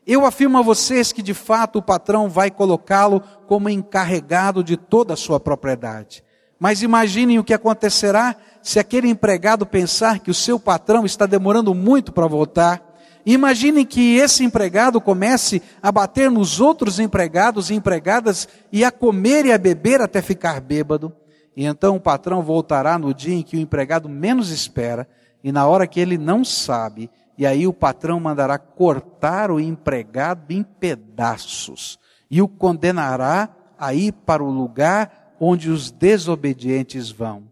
Eu 0.07 0.25
afirmo 0.25 0.57
a 0.57 0.61
vocês 0.61 1.11
que 1.11 1.21
de 1.21 1.33
fato 1.33 1.79
o 1.79 1.81
patrão 1.81 2.29
vai 2.29 2.49
colocá-lo 2.49 3.21
como 3.45 3.67
encarregado 3.67 4.63
de 4.63 4.77
toda 4.77 5.15
a 5.15 5.17
sua 5.17 5.37
propriedade. 5.37 6.23
Mas 6.57 6.81
imaginem 6.81 7.37
o 7.37 7.43
que 7.43 7.53
acontecerá 7.53 8.37
se 8.63 8.79
aquele 8.79 9.09
empregado 9.09 9.65
pensar 9.65 10.19
que 10.19 10.31
o 10.31 10.33
seu 10.33 10.57
patrão 10.57 11.05
está 11.05 11.25
demorando 11.25 11.75
muito 11.75 12.13
para 12.13 12.25
voltar. 12.25 12.81
Imaginem 13.25 13.85
que 13.85 14.15
esse 14.15 14.45
empregado 14.45 15.01
comece 15.01 15.61
a 15.83 15.91
bater 15.91 16.31
nos 16.31 16.61
outros 16.61 17.01
empregados 17.01 17.69
e 17.69 17.73
empregadas 17.73 18.47
e 18.71 18.85
a 18.85 18.91
comer 18.91 19.45
e 19.45 19.51
a 19.51 19.57
beber 19.57 20.01
até 20.01 20.21
ficar 20.21 20.61
bêbado. 20.61 21.13
E 21.53 21.65
então 21.65 21.97
o 21.97 22.01
patrão 22.01 22.41
voltará 22.41 22.97
no 22.97 23.13
dia 23.13 23.35
em 23.35 23.43
que 23.43 23.57
o 23.57 23.59
empregado 23.59 24.07
menos 24.07 24.51
espera 24.51 25.05
e 25.43 25.51
na 25.51 25.67
hora 25.67 25.85
que 25.85 25.99
ele 25.99 26.17
não 26.17 26.45
sabe, 26.45 27.09
e 27.37 27.45
aí 27.45 27.67
o 27.67 27.73
patrão 27.73 28.19
mandará 28.19 28.57
cortar 28.57 29.51
o 29.51 29.59
empregado 29.59 30.51
em 30.51 30.63
pedaços 30.63 31.99
e 32.29 32.41
o 32.41 32.47
condenará 32.47 33.49
a 33.77 33.93
ir 33.93 34.11
para 34.11 34.43
o 34.43 34.49
lugar 34.49 35.35
onde 35.39 35.69
os 35.69 35.91
desobedientes 35.91 37.11
vão. 37.11 37.43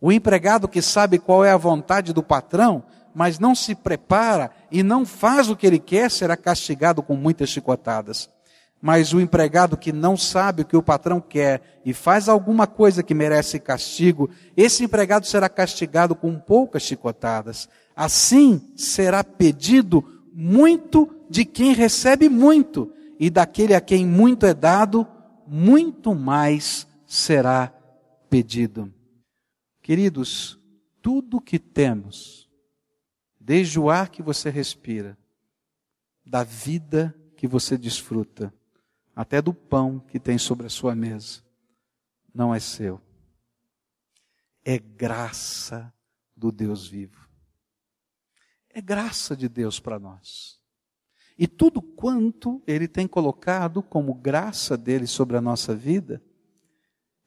O 0.00 0.10
empregado 0.10 0.68
que 0.68 0.80
sabe 0.80 1.18
qual 1.18 1.44
é 1.44 1.50
a 1.50 1.56
vontade 1.56 2.12
do 2.12 2.22
patrão, 2.22 2.82
mas 3.14 3.38
não 3.38 3.54
se 3.54 3.74
prepara 3.74 4.50
e 4.70 4.82
não 4.82 5.06
faz 5.06 5.48
o 5.48 5.56
que 5.56 5.66
ele 5.66 5.78
quer, 5.78 6.10
será 6.10 6.36
castigado 6.36 7.02
com 7.02 7.16
muitas 7.16 7.48
chicotadas. 7.48 8.30
Mas 8.80 9.14
o 9.14 9.20
empregado 9.20 9.76
que 9.76 9.92
não 9.92 10.16
sabe 10.16 10.62
o 10.62 10.64
que 10.64 10.76
o 10.76 10.82
patrão 10.82 11.20
quer 11.20 11.80
e 11.84 11.94
faz 11.94 12.28
alguma 12.28 12.66
coisa 12.66 13.02
que 13.02 13.14
merece 13.14 13.58
castigo, 13.58 14.28
esse 14.54 14.84
empregado 14.84 15.26
será 15.26 15.48
castigado 15.48 16.14
com 16.14 16.38
poucas 16.38 16.82
chicotadas. 16.82 17.68
Assim 17.96 18.74
será 18.76 19.24
pedido 19.24 20.04
muito 20.30 21.08
de 21.30 21.46
quem 21.46 21.72
recebe 21.72 22.28
muito, 22.28 22.92
e 23.18 23.30
daquele 23.30 23.74
a 23.74 23.80
quem 23.80 24.06
muito 24.06 24.44
é 24.44 24.52
dado, 24.52 25.08
muito 25.46 26.14
mais 26.14 26.86
será 27.06 27.68
pedido. 28.28 28.92
Queridos, 29.80 30.58
tudo 31.00 31.40
que 31.40 31.58
temos, 31.58 32.50
desde 33.40 33.80
o 33.80 33.88
ar 33.88 34.10
que 34.10 34.22
você 34.22 34.50
respira, 34.50 35.16
da 36.24 36.44
vida 36.44 37.16
que 37.34 37.48
você 37.48 37.78
desfruta, 37.78 38.52
até 39.14 39.40
do 39.40 39.54
pão 39.54 39.98
que 40.00 40.20
tem 40.20 40.36
sobre 40.36 40.66
a 40.66 40.70
sua 40.70 40.94
mesa, 40.94 41.42
não 42.34 42.54
é 42.54 42.60
seu. 42.60 43.00
É 44.62 44.78
graça 44.78 45.90
do 46.36 46.52
Deus 46.52 46.86
vivo. 46.86 47.25
É 48.76 48.80
graça 48.82 49.34
de 49.34 49.48
Deus 49.48 49.80
para 49.80 49.98
nós. 49.98 50.58
E 51.38 51.46
tudo 51.46 51.80
quanto 51.80 52.62
Ele 52.66 52.86
tem 52.86 53.08
colocado 53.08 53.82
como 53.82 54.12
graça 54.12 54.76
dele 54.76 55.06
sobre 55.06 55.34
a 55.38 55.40
nossa 55.40 55.74
vida, 55.74 56.22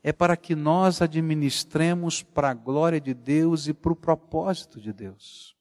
é 0.04 0.14
para 0.14 0.38
que 0.38 0.54
nós 0.54 1.02
administremos 1.02 2.22
para 2.22 2.52
a 2.52 2.54
glória 2.54 3.02
de 3.02 3.16
Deus 3.16 3.68
e 3.68 3.74
para 3.74 3.92
o 3.92 3.96
propósito 3.96 4.80
de 4.80 4.94
Deus. 4.94 5.56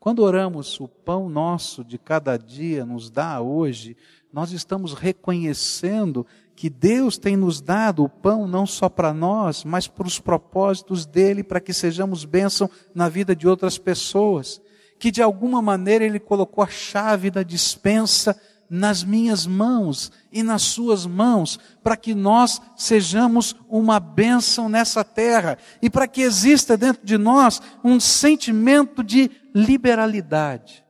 Quando 0.00 0.24
oramos, 0.24 0.80
o 0.80 0.88
pão 0.88 1.28
nosso 1.28 1.84
de 1.84 1.98
cada 1.98 2.36
dia 2.36 2.84
nos 2.84 3.08
dá 3.08 3.40
hoje, 3.40 3.96
nós 4.32 4.50
estamos 4.50 4.92
reconhecendo 4.92 6.26
que 6.56 6.68
Deus 6.68 7.16
tem 7.16 7.36
nos 7.36 7.60
dado 7.60 8.02
o 8.02 8.08
pão 8.08 8.48
não 8.48 8.66
só 8.66 8.88
para 8.88 9.14
nós, 9.14 9.62
mas 9.62 9.86
para 9.86 10.08
os 10.08 10.18
propósitos 10.18 11.06
dele, 11.06 11.44
para 11.44 11.60
que 11.60 11.72
sejamos 11.72 12.24
bênção 12.24 12.68
na 12.92 13.08
vida 13.08 13.36
de 13.36 13.46
outras 13.46 13.78
pessoas. 13.78 14.60
Que 14.98 15.10
de 15.10 15.22
alguma 15.22 15.62
maneira 15.62 16.04
ele 16.04 16.18
colocou 16.18 16.62
a 16.62 16.68
chave 16.68 17.30
da 17.30 17.42
dispensa 17.42 18.38
nas 18.70 19.02
minhas 19.02 19.46
mãos 19.46 20.12
e 20.30 20.42
nas 20.42 20.62
suas 20.62 21.06
mãos, 21.06 21.58
para 21.82 21.96
que 21.96 22.14
nós 22.14 22.60
sejamos 22.76 23.56
uma 23.68 23.98
bênção 23.98 24.68
nessa 24.68 25.02
terra 25.02 25.56
e 25.80 25.88
para 25.88 26.06
que 26.06 26.20
exista 26.20 26.76
dentro 26.76 27.04
de 27.04 27.16
nós 27.16 27.62
um 27.82 27.98
sentimento 27.98 29.02
de 29.02 29.30
liberalidade. 29.54 30.84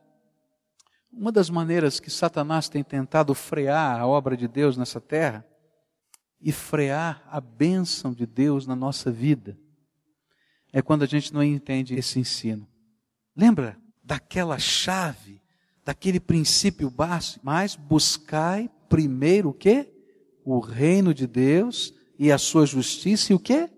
Uma 1.11 1.31
das 1.31 1.49
maneiras 1.49 1.99
que 1.99 2.09
Satanás 2.09 2.69
tem 2.69 2.83
tentado 2.83 3.33
frear 3.33 3.99
a 3.99 4.07
obra 4.07 4.35
de 4.35 4.47
Deus 4.47 4.77
nessa 4.77 4.99
terra 5.01 5.45
e 6.41 6.51
frear 6.51 7.23
a 7.29 7.41
bênção 7.41 8.13
de 8.13 8.25
Deus 8.25 8.65
na 8.65 8.75
nossa 8.75 9.11
vida 9.11 9.57
é 10.71 10.81
quando 10.81 11.03
a 11.03 11.07
gente 11.07 11.33
não 11.33 11.43
entende 11.43 11.95
esse 11.95 12.19
ensino. 12.19 12.67
Lembra 13.35 13.77
daquela 14.09 14.57
chave, 14.57 15.39
daquele 15.85 16.19
princípio 16.19 16.89
básico? 16.89 17.41
Mas 17.43 17.75
buscai 17.75 18.67
primeiro 18.89 19.49
o 19.49 19.53
quê? 19.53 19.87
O 20.43 20.59
reino 20.59 21.13
de 21.13 21.27
Deus 21.27 21.93
e 22.17 22.31
a 22.31 22.39
sua 22.39 22.65
justiça 22.65 23.31
e 23.31 23.35
o 23.35 23.39
quê? 23.39 23.69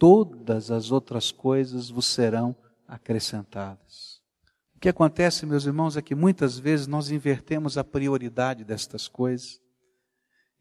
Todas 0.00 0.72
as 0.72 0.90
outras 0.90 1.30
coisas 1.30 1.88
vos 1.88 2.06
serão 2.06 2.56
acrescentadas. 2.88 4.20
O 4.74 4.80
que 4.80 4.88
acontece, 4.88 5.46
meus 5.46 5.64
irmãos, 5.64 5.96
é 5.96 6.02
que 6.02 6.14
muitas 6.14 6.58
vezes 6.58 6.88
nós 6.88 7.12
invertemos 7.12 7.78
a 7.78 7.84
prioridade 7.84 8.64
destas 8.64 9.06
coisas 9.06 9.60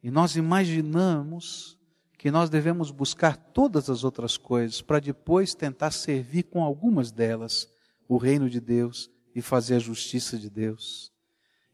e 0.04 0.12
nós 0.12 0.36
imaginamos 0.36 1.76
que 2.20 2.30
nós 2.30 2.52
devemos 2.52 2.92
buscar 2.92 3.36
todas 3.36 3.90
as 3.90 4.04
outras 4.04 4.38
coisas 4.38 4.80
para 4.80 5.00
depois 5.00 5.56
tentar 5.56 5.90
servir 5.90 6.44
com 6.44 6.64
algumas 6.64 7.12
delas 7.12 7.74
o 8.08 8.18
reino 8.18 8.50
de 8.50 8.60
Deus 8.60 9.10
e 9.34 9.42
fazer 9.42 9.76
a 9.76 9.80
justiça 9.80 10.38
de 10.38 10.50
Deus. 10.50 11.12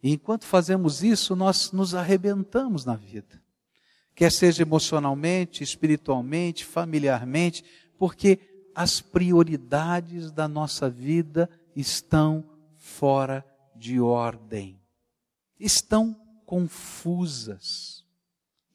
E 0.01 0.11
enquanto 0.11 0.45
fazemos 0.45 1.03
isso, 1.03 1.35
nós 1.35 1.71
nos 1.71 1.93
arrebentamos 1.93 2.85
na 2.85 2.95
vida. 2.95 3.41
Quer 4.15 4.31
seja 4.31 4.63
emocionalmente, 4.63 5.63
espiritualmente, 5.63 6.65
familiarmente, 6.65 7.63
porque 7.97 8.39
as 8.73 9.01
prioridades 9.01 10.31
da 10.31 10.47
nossa 10.47 10.89
vida 10.89 11.49
estão 11.75 12.43
fora 12.77 13.45
de 13.75 13.99
ordem, 13.99 14.79
estão 15.59 16.15
confusas 16.45 18.03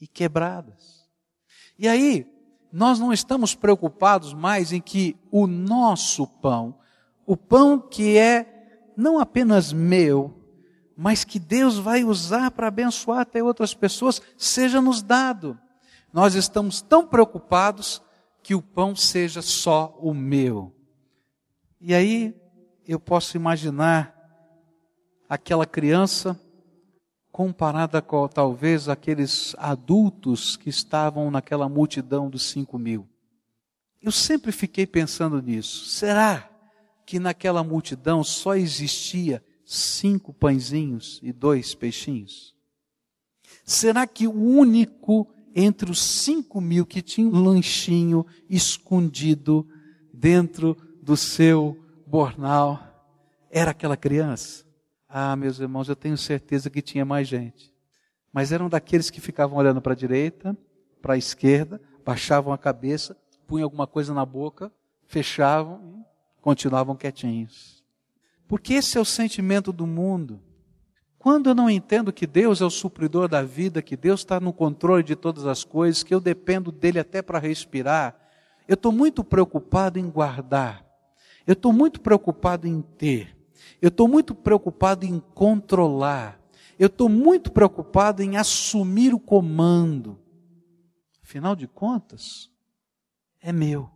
e 0.00 0.06
quebradas. 0.06 1.08
E 1.78 1.88
aí, 1.88 2.26
nós 2.72 2.98
não 2.98 3.12
estamos 3.12 3.54
preocupados 3.54 4.32
mais 4.32 4.72
em 4.72 4.80
que 4.80 5.16
o 5.30 5.46
nosso 5.46 6.26
pão, 6.26 6.78
o 7.26 7.36
pão 7.36 7.78
que 7.78 8.16
é 8.16 8.92
não 8.96 9.18
apenas 9.18 9.72
meu, 9.72 10.32
mas 10.96 11.24
que 11.24 11.38
Deus 11.38 11.76
vai 11.76 12.04
usar 12.04 12.50
para 12.52 12.68
abençoar 12.68 13.20
até 13.20 13.42
outras 13.42 13.74
pessoas, 13.74 14.22
seja 14.38 14.80
nos 14.80 15.02
dado. 15.02 15.58
Nós 16.12 16.34
estamos 16.34 16.80
tão 16.80 17.06
preocupados 17.06 18.00
que 18.42 18.54
o 18.54 18.62
pão 18.62 18.96
seja 18.96 19.42
só 19.42 19.98
o 20.00 20.14
meu. 20.14 20.72
E 21.80 21.92
aí 21.92 22.34
eu 22.86 22.98
posso 22.98 23.36
imaginar 23.36 24.14
aquela 25.28 25.66
criança 25.66 26.40
comparada 27.30 28.00
com 28.00 28.26
talvez 28.28 28.88
aqueles 28.88 29.54
adultos 29.58 30.56
que 30.56 30.70
estavam 30.70 31.30
naquela 31.30 31.68
multidão 31.68 32.30
dos 32.30 32.44
cinco 32.44 32.78
mil. 32.78 33.06
Eu 34.00 34.10
sempre 34.10 34.52
fiquei 34.52 34.86
pensando 34.86 35.42
nisso. 35.42 35.84
Será 35.86 36.48
que 37.06 37.20
naquela 37.20 37.62
multidão 37.62 38.24
só 38.24 38.56
existia 38.56 39.42
cinco 39.64 40.34
pãezinhos 40.34 41.20
e 41.22 41.32
dois 41.32 41.72
peixinhos? 41.72 42.54
Será 43.64 44.06
que 44.06 44.26
o 44.26 44.34
único 44.34 45.32
entre 45.54 45.90
os 45.90 46.02
cinco 46.02 46.60
mil 46.60 46.84
que 46.84 47.00
tinha 47.00 47.28
um 47.28 47.42
lanchinho 47.42 48.26
escondido 48.50 49.66
dentro 50.12 50.76
do 51.00 51.16
seu 51.16 51.78
bornal 52.06 52.82
era 53.50 53.70
aquela 53.70 53.96
criança? 53.96 54.66
Ah, 55.08 55.36
meus 55.36 55.60
irmãos, 55.60 55.88
eu 55.88 55.96
tenho 55.96 56.18
certeza 56.18 56.68
que 56.68 56.82
tinha 56.82 57.04
mais 57.04 57.28
gente. 57.28 57.72
Mas 58.32 58.52
eram 58.52 58.68
daqueles 58.68 59.08
que 59.08 59.20
ficavam 59.20 59.56
olhando 59.56 59.80
para 59.80 59.92
a 59.92 59.96
direita, 59.96 60.56
para 61.00 61.14
a 61.14 61.18
esquerda, 61.18 61.80
baixavam 62.04 62.52
a 62.52 62.58
cabeça, 62.58 63.16
punham 63.46 63.64
alguma 63.64 63.86
coisa 63.86 64.12
na 64.12 64.26
boca, 64.26 64.70
fechavam 65.06 66.04
continuavam 66.46 66.94
quietinhos. 66.94 67.82
Porque 68.46 68.74
esse 68.74 68.96
é 68.96 69.00
o 69.00 69.04
sentimento 69.04 69.72
do 69.72 69.84
mundo. 69.84 70.40
Quando 71.18 71.50
eu 71.50 71.56
não 71.56 71.68
entendo 71.68 72.12
que 72.12 72.24
Deus 72.24 72.60
é 72.60 72.64
o 72.64 72.70
supridor 72.70 73.26
da 73.26 73.42
vida, 73.42 73.82
que 73.82 73.96
Deus 73.96 74.20
está 74.20 74.38
no 74.38 74.52
controle 74.52 75.02
de 75.02 75.16
todas 75.16 75.44
as 75.44 75.64
coisas, 75.64 76.04
que 76.04 76.14
eu 76.14 76.20
dependo 76.20 76.70
dele 76.70 77.00
até 77.00 77.20
para 77.20 77.40
respirar, 77.40 78.16
eu 78.68 78.74
estou 78.74 78.92
muito 78.92 79.24
preocupado 79.24 79.98
em 79.98 80.08
guardar. 80.08 80.86
Eu 81.44 81.54
estou 81.54 81.72
muito 81.72 82.00
preocupado 82.00 82.68
em 82.68 82.80
ter. 82.80 83.36
Eu 83.82 83.88
estou 83.88 84.06
muito 84.06 84.32
preocupado 84.32 85.04
em 85.04 85.18
controlar. 85.18 86.40
Eu 86.78 86.86
estou 86.86 87.08
muito 87.08 87.50
preocupado 87.50 88.22
em 88.22 88.36
assumir 88.36 89.12
o 89.12 89.18
comando. 89.18 90.16
Afinal 91.24 91.56
de 91.56 91.66
contas, 91.66 92.48
é 93.42 93.50
meu. 93.50 93.95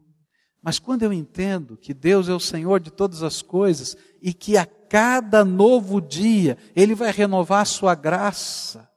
Mas 0.62 0.78
quando 0.78 1.02
eu 1.02 1.12
entendo 1.12 1.76
que 1.76 1.94
Deus 1.94 2.28
é 2.28 2.34
o 2.34 2.40
Senhor 2.40 2.80
de 2.80 2.90
todas 2.90 3.22
as 3.22 3.40
coisas 3.40 3.96
e 4.20 4.34
que 4.34 4.56
a 4.56 4.66
cada 4.66 5.44
novo 5.44 6.00
dia 6.00 6.58
Ele 6.76 6.94
vai 6.94 7.10
renovar 7.10 7.62
a 7.62 7.66
sua 7.66 7.94
graça, 7.94 8.90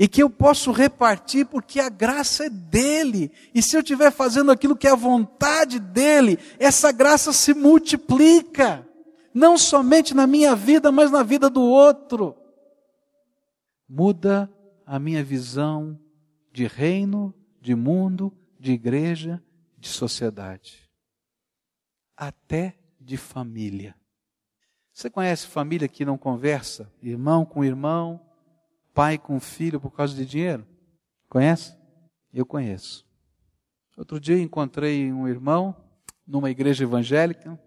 e 0.00 0.08
que 0.08 0.22
eu 0.22 0.30
posso 0.30 0.72
repartir 0.72 1.44
porque 1.44 1.78
a 1.78 1.90
graça 1.90 2.46
é 2.46 2.48
dele. 2.48 3.30
E 3.54 3.60
se 3.60 3.76
eu 3.76 3.80
estiver 3.80 4.10
fazendo 4.10 4.50
aquilo 4.50 4.74
que 4.74 4.86
é 4.86 4.90
a 4.90 4.96
vontade 4.96 5.78
dele, 5.78 6.38
essa 6.58 6.90
graça 6.90 7.34
se 7.34 7.52
multiplica, 7.52 8.88
não 9.34 9.58
somente 9.58 10.14
na 10.14 10.26
minha 10.26 10.56
vida, 10.56 10.90
mas 10.90 11.10
na 11.10 11.22
vida 11.22 11.50
do 11.50 11.60
outro. 11.60 12.34
Muda 13.86 14.50
a 14.86 14.98
minha 14.98 15.22
visão 15.22 16.00
de 16.50 16.66
reino, 16.66 17.34
de 17.60 17.74
mundo, 17.74 18.32
de 18.58 18.72
igreja, 18.72 19.42
de 19.76 19.88
sociedade, 19.88 20.89
até 22.20 22.76
de 23.00 23.16
família. 23.16 23.96
Você 24.92 25.08
conhece 25.08 25.46
família 25.46 25.88
que 25.88 26.04
não 26.04 26.18
conversa? 26.18 26.92
Irmão 27.02 27.46
com 27.46 27.64
irmão, 27.64 28.20
pai 28.92 29.16
com 29.16 29.40
filho 29.40 29.80
por 29.80 29.90
causa 29.90 30.14
de 30.14 30.26
dinheiro? 30.26 30.66
Conhece? 31.30 31.74
Eu 32.30 32.44
conheço. 32.44 33.06
Outro 33.96 34.20
dia 34.20 34.38
encontrei 34.38 35.10
um 35.10 35.26
irmão 35.26 35.74
numa 36.26 36.50
igreja 36.50 36.84
evangélica. 36.84 37.58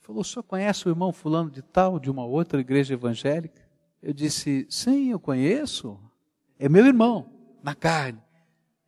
Falou: 0.00 0.20
o 0.20 0.24
senhor 0.24 0.42
conhece 0.42 0.86
o 0.86 0.90
irmão 0.90 1.10
fulano 1.10 1.50
de 1.50 1.62
tal, 1.62 1.98
de 1.98 2.10
uma 2.10 2.26
outra 2.26 2.60
igreja 2.60 2.92
evangélica? 2.92 3.66
Eu 4.02 4.12
disse: 4.12 4.66
sim, 4.68 5.10
eu 5.10 5.18
conheço. 5.18 5.98
É 6.58 6.68
meu 6.68 6.84
irmão, 6.84 7.32
na 7.62 7.74
carne. 7.74 8.20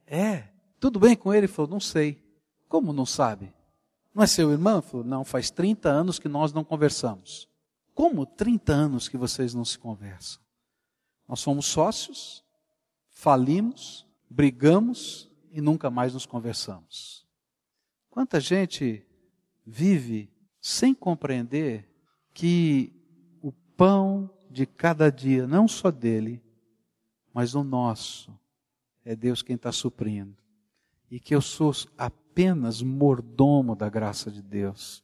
É, 0.06 0.44
tudo 0.78 1.00
bem 1.00 1.16
com 1.16 1.32
ele? 1.32 1.46
Ele 1.46 1.48
falou: 1.48 1.70
não 1.70 1.80
sei. 1.80 2.22
Como 2.68 2.92
não 2.92 3.06
sabe? 3.06 3.55
Não 4.16 4.22
é 4.22 4.26
seu 4.26 4.50
irmão? 4.50 4.80
Falou: 4.80 5.04
não, 5.04 5.22
faz 5.22 5.50
30 5.50 5.90
anos 5.90 6.18
que 6.18 6.26
nós 6.26 6.50
não 6.50 6.64
conversamos. 6.64 7.46
Como 7.92 8.24
30 8.24 8.72
anos 8.72 9.08
que 9.10 9.16
vocês 9.18 9.52
não 9.52 9.62
se 9.62 9.78
conversam? 9.78 10.40
Nós 11.28 11.40
somos 11.40 11.66
sócios, 11.66 12.42
falimos, 13.10 14.06
brigamos 14.30 15.30
e 15.52 15.60
nunca 15.60 15.90
mais 15.90 16.14
nos 16.14 16.24
conversamos. 16.24 17.26
Quanta 18.08 18.40
gente 18.40 19.06
vive 19.66 20.30
sem 20.62 20.94
compreender 20.94 21.86
que 22.32 22.90
o 23.42 23.52
pão 23.52 24.30
de 24.50 24.64
cada 24.64 25.10
dia, 25.12 25.46
não 25.46 25.68
só 25.68 25.90
dele, 25.90 26.42
mas 27.34 27.54
o 27.54 27.62
nosso, 27.62 28.32
é 29.04 29.14
Deus 29.14 29.42
quem 29.42 29.56
está 29.56 29.70
suprindo. 29.70 30.34
E 31.10 31.20
que 31.20 31.34
eu 31.34 31.42
sou 31.42 31.70
apenas 32.36 32.82
mordomo 32.82 33.74
da 33.74 33.88
graça 33.88 34.30
de 34.30 34.42
Deus. 34.42 35.02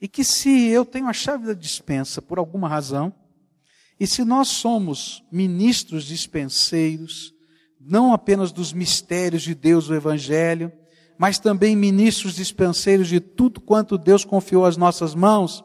E 0.00 0.08
que 0.08 0.24
se 0.24 0.66
eu 0.66 0.84
tenho 0.84 1.06
a 1.06 1.12
chave 1.12 1.46
da 1.46 1.54
dispensa 1.54 2.20
por 2.20 2.38
alguma 2.38 2.68
razão, 2.68 3.14
e 4.00 4.04
se 4.04 4.24
nós 4.24 4.48
somos 4.48 5.22
ministros 5.30 6.02
dispenseiros, 6.02 7.32
não 7.80 8.12
apenas 8.12 8.50
dos 8.50 8.72
mistérios 8.72 9.42
de 9.42 9.54
Deus, 9.54 9.88
o 9.88 9.94
Evangelho, 9.94 10.72
mas 11.16 11.38
também 11.38 11.76
ministros 11.76 12.34
dispenseiros 12.34 13.06
de 13.06 13.20
tudo 13.20 13.60
quanto 13.60 13.96
Deus 13.96 14.24
confiou 14.24 14.66
às 14.66 14.76
nossas 14.76 15.14
mãos, 15.14 15.62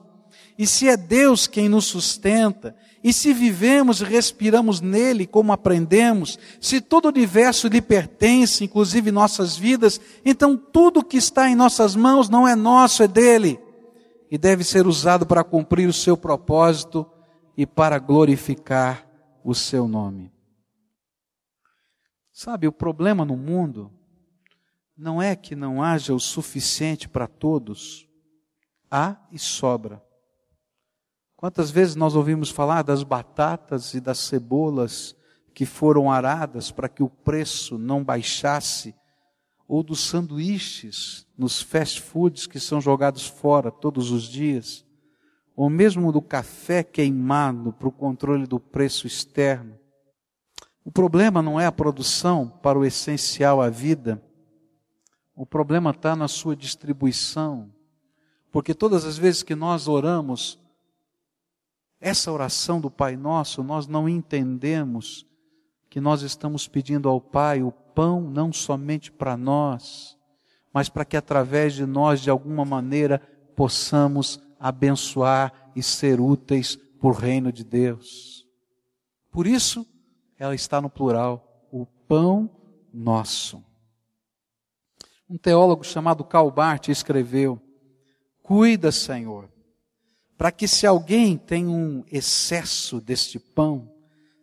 e 0.57 0.65
se 0.65 0.87
é 0.87 0.97
Deus 0.97 1.45
quem 1.45 1.69
nos 1.69 1.85
sustenta, 1.85 2.75
e 3.03 3.13
se 3.13 3.31
vivemos 3.31 4.01
e 4.01 4.03
respiramos 4.03 4.81
nele 4.81 5.27
como 5.27 5.53
aprendemos, 5.53 6.39
se 6.59 6.81
todo 6.81 7.05
o 7.05 7.09
universo 7.09 7.67
lhe 7.67 7.81
pertence, 7.81 8.63
inclusive 8.63 9.11
nossas 9.11 9.55
vidas, 9.55 10.01
então 10.25 10.57
tudo 10.57 11.03
que 11.03 11.17
está 11.17 11.47
em 11.47 11.55
nossas 11.55 11.95
mãos 11.95 12.27
não 12.27 12.47
é 12.47 12.55
nosso, 12.55 13.03
é 13.03 13.07
dele, 13.07 13.59
e 14.31 14.37
deve 14.37 14.63
ser 14.63 14.87
usado 14.87 15.25
para 15.25 15.43
cumprir 15.43 15.87
o 15.87 15.93
seu 15.93 16.17
propósito 16.17 17.09
e 17.55 17.65
para 17.65 17.99
glorificar 17.99 19.07
o 19.43 19.53
seu 19.53 19.87
nome. 19.87 20.31
Sabe, 22.33 22.67
o 22.67 22.71
problema 22.71 23.23
no 23.23 23.37
mundo 23.37 23.91
não 24.97 25.21
é 25.21 25.35
que 25.35 25.55
não 25.55 25.83
haja 25.83 26.13
o 26.13 26.19
suficiente 26.19 27.07
para 27.07 27.27
todos, 27.27 28.07
há 28.89 29.15
e 29.31 29.37
sobra. 29.37 30.06
Quantas 31.37 31.71
vezes 31.71 31.95
nós 31.95 32.15
ouvimos 32.15 32.49
falar 32.49 32.81
das 32.81 33.03
batatas 33.03 33.93
e 33.93 34.01
das 34.01 34.17
cebolas 34.17 35.15
que 35.53 35.65
foram 35.65 36.11
aradas 36.11 36.69
para 36.71 36.89
que 36.89 37.01
o 37.01 37.09
preço 37.09 37.77
não 37.77 38.03
baixasse, 38.03 38.93
ou 39.65 39.81
dos 39.81 40.01
sanduíches 40.01 41.25
nos 41.37 41.61
fast 41.61 42.01
foods 42.01 42.45
que 42.45 42.59
são 42.59 42.81
jogados 42.81 43.25
fora 43.25 43.71
todos 43.71 44.11
os 44.11 44.23
dias? 44.23 44.85
ou 45.57 45.71
mesmo 45.71 46.11
do 46.11 46.21
café 46.21 46.83
queimado 46.83 47.73
para 47.73 47.87
o 47.87 47.91
controle 47.91 48.45
do 48.45 48.59
preço 48.59 49.07
externo. 49.07 49.75
O 50.85 50.91
problema 50.91 51.41
não 51.41 51.59
é 51.59 51.65
a 51.65 51.71
produção 51.71 52.47
para 52.47 52.77
o 52.77 52.85
essencial 52.85 53.59
à 53.59 53.67
vida, 53.67 54.23
o 55.35 55.47
problema 55.47 55.89
está 55.89 56.15
na 56.15 56.27
sua 56.27 56.55
distribuição. 56.55 57.73
Porque 58.51 58.73
todas 58.73 59.03
as 59.03 59.17
vezes 59.17 59.41
que 59.41 59.55
nós 59.55 59.87
oramos, 59.87 60.59
essa 61.99 62.31
oração 62.31 62.79
do 62.79 62.91
Pai 62.91 63.15
Nosso, 63.15 63.63
nós 63.63 63.87
não 63.87 64.07
entendemos 64.07 65.25
que 65.89 65.99
nós 65.99 66.21
estamos 66.21 66.67
pedindo 66.67 67.09
ao 67.09 67.19
Pai 67.19 67.63
o 67.63 67.71
pão 67.71 68.21
não 68.21 68.53
somente 68.53 69.11
para 69.11 69.35
nós, 69.35 70.17
mas 70.71 70.89
para 70.89 71.05
que 71.05 71.17
através 71.17 71.73
de 71.73 71.85
nós, 71.85 72.21
de 72.21 72.29
alguma 72.29 72.63
maneira, 72.63 73.19
possamos 73.55 74.39
abençoar 74.59 75.71
e 75.75 75.81
ser 75.81 76.19
úteis 76.19 76.75
por 76.75 77.15
reino 77.15 77.51
de 77.51 77.63
Deus. 77.63 78.45
Por 79.31 79.47
isso, 79.47 79.85
ela 80.37 80.53
está 80.53 80.79
no 80.79 80.89
plural, 80.89 81.67
o 81.71 81.85
pão 82.07 82.49
nosso. 82.93 83.63
Um 85.29 85.37
teólogo 85.37 85.83
chamado 85.83 86.23
Karl 86.23 86.51
Barth 86.51 86.89
escreveu: 86.89 87.59
Cuida, 88.43 88.91
Senhor, 88.91 89.49
para 90.37 90.51
que 90.51 90.67
se 90.67 90.85
alguém 90.85 91.37
tem 91.37 91.67
um 91.67 92.03
excesso 92.11 93.01
deste 93.01 93.39
pão, 93.39 93.89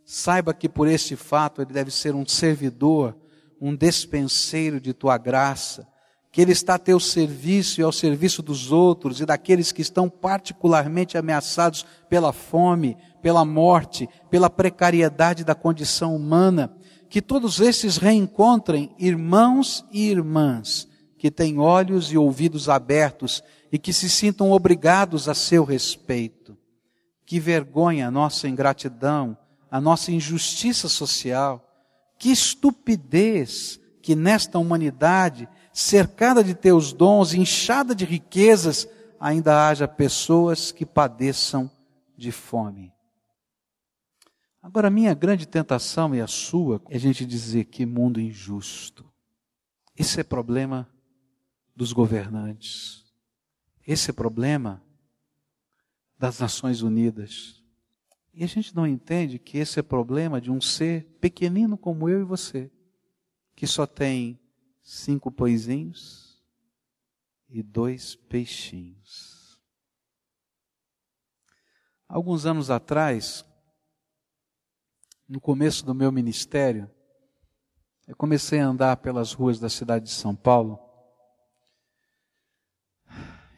saiba 0.05 0.53
que 0.53 0.69
por 0.69 0.89
este 0.89 1.17
fato 1.17 1.63
ele 1.63 1.73
deve 1.73 1.91
ser 1.91 2.15
um 2.15 2.27
servidor, 2.27 3.17
um 3.61 3.75
despenseiro 3.75 4.81
de 4.81 4.93
tua 4.93 5.17
graça, 5.17 5.87
que 6.35 6.43
Ele 6.43 6.51
está 6.51 6.75
a 6.75 6.79
teu 6.81 6.99
serviço 6.99 7.81
e 7.81 7.85
ao 7.85 7.93
serviço 7.93 8.43
dos 8.43 8.73
outros 8.73 9.21
e 9.21 9.25
daqueles 9.25 9.71
que 9.71 9.81
estão 9.81 10.11
particularmente 10.11 11.17
ameaçados 11.17 11.87
pela 12.09 12.33
fome, 12.33 12.97
pela 13.23 13.45
morte, 13.45 14.09
pela 14.29 14.51
precariedade 14.51 15.45
da 15.45 15.55
condição 15.55 16.17
humana, 16.17 16.77
que 17.09 17.23
todos 17.23 17.61
esses 17.61 17.99
reencontrem 17.99 18.93
irmãos 18.99 19.85
e 19.93 20.11
irmãs 20.11 20.89
que 21.17 21.31
têm 21.31 21.61
olhos 21.61 22.11
e 22.11 22.19
ouvidos 22.19 22.69
abertos 22.69 23.41
e 23.75 23.79
que 23.79 23.93
se 23.93 24.09
sintam 24.09 24.53
obrigados 24.53 25.29
a 25.29 25.35
seu 25.35 25.65
respeito. 25.65 26.57
Que 27.27 27.41
vergonha 27.41 28.07
a 28.07 28.11
nossa 28.11 28.49
ingratidão, 28.49 29.37
a 29.69 29.81
nossa 29.81 30.13
injustiça 30.13 30.89
social, 30.89 31.61
que 32.17 32.31
estupidez 32.31 33.81
que 34.01 34.15
nesta 34.15 34.61
humanidade 34.61 35.49
cercada 35.73 36.45
de 36.45 36.55
teus 36.55 36.93
dons, 36.93 37.35
inchada 37.35 37.97
de 37.97 38.05
riquezas, 38.05 38.87
ainda 39.19 39.67
haja 39.67 39.89
pessoas 39.89 40.71
que 40.71 40.87
padeçam 40.87 41.69
de 42.17 42.31
fome. 42.31 42.93
Agora, 44.63 44.89
minha 44.89 45.15
grande 45.15 45.49
tentação 45.49 46.15
e 46.15 46.21
a 46.21 46.29
sua 46.29 46.81
é 46.91 46.95
a 46.95 47.01
gente 47.01 47.27
dizer 47.27 47.65
que 47.65 47.85
mundo 47.85 48.21
injusto. 48.21 49.05
Esse 49.97 50.21
é 50.21 50.23
problema 50.23 50.89
dos 51.75 51.93
governantes. 51.93 53.04
Esse 53.87 54.11
é 54.11 54.13
problema 54.15 54.83
das 56.19 56.39
Nações 56.39 56.81
Unidas. 56.81 57.63
E 58.33 58.43
a 58.43 58.47
gente 58.47 58.75
não 58.75 58.87
entende 58.87 59.39
que 59.39 59.59
esse 59.59 59.79
é 59.79 59.83
problema 59.83 60.41
de 60.41 60.51
um 60.51 60.61
ser 60.61 61.05
pequenino 61.21 61.77
como 61.77 62.09
eu 62.09 62.21
e 62.21 62.25
você, 62.25 62.71
que 63.55 63.67
só 63.67 63.87
tem 63.87 64.41
cinco 64.83 65.31
pãezinhos 65.31 66.43
e 67.49 67.63
dois 67.63 68.17
peixinhos. 68.17 69.61
Alguns 72.09 72.47
anos 72.47 72.71
atrás, 72.71 73.45
no 75.29 75.41
começo 75.41 75.85
do 75.85 75.95
meu 75.95 76.11
ministério, 76.11 76.91
eu 78.07 78.17
comecei 78.17 78.61
a 78.61 78.67
andar 78.67 78.97
pelas 78.99 79.33
ruas 79.33 79.59
da 79.59 79.69
cidade 79.69 80.07
de 80.07 80.11
São 80.11 80.35
Paulo 80.35 80.84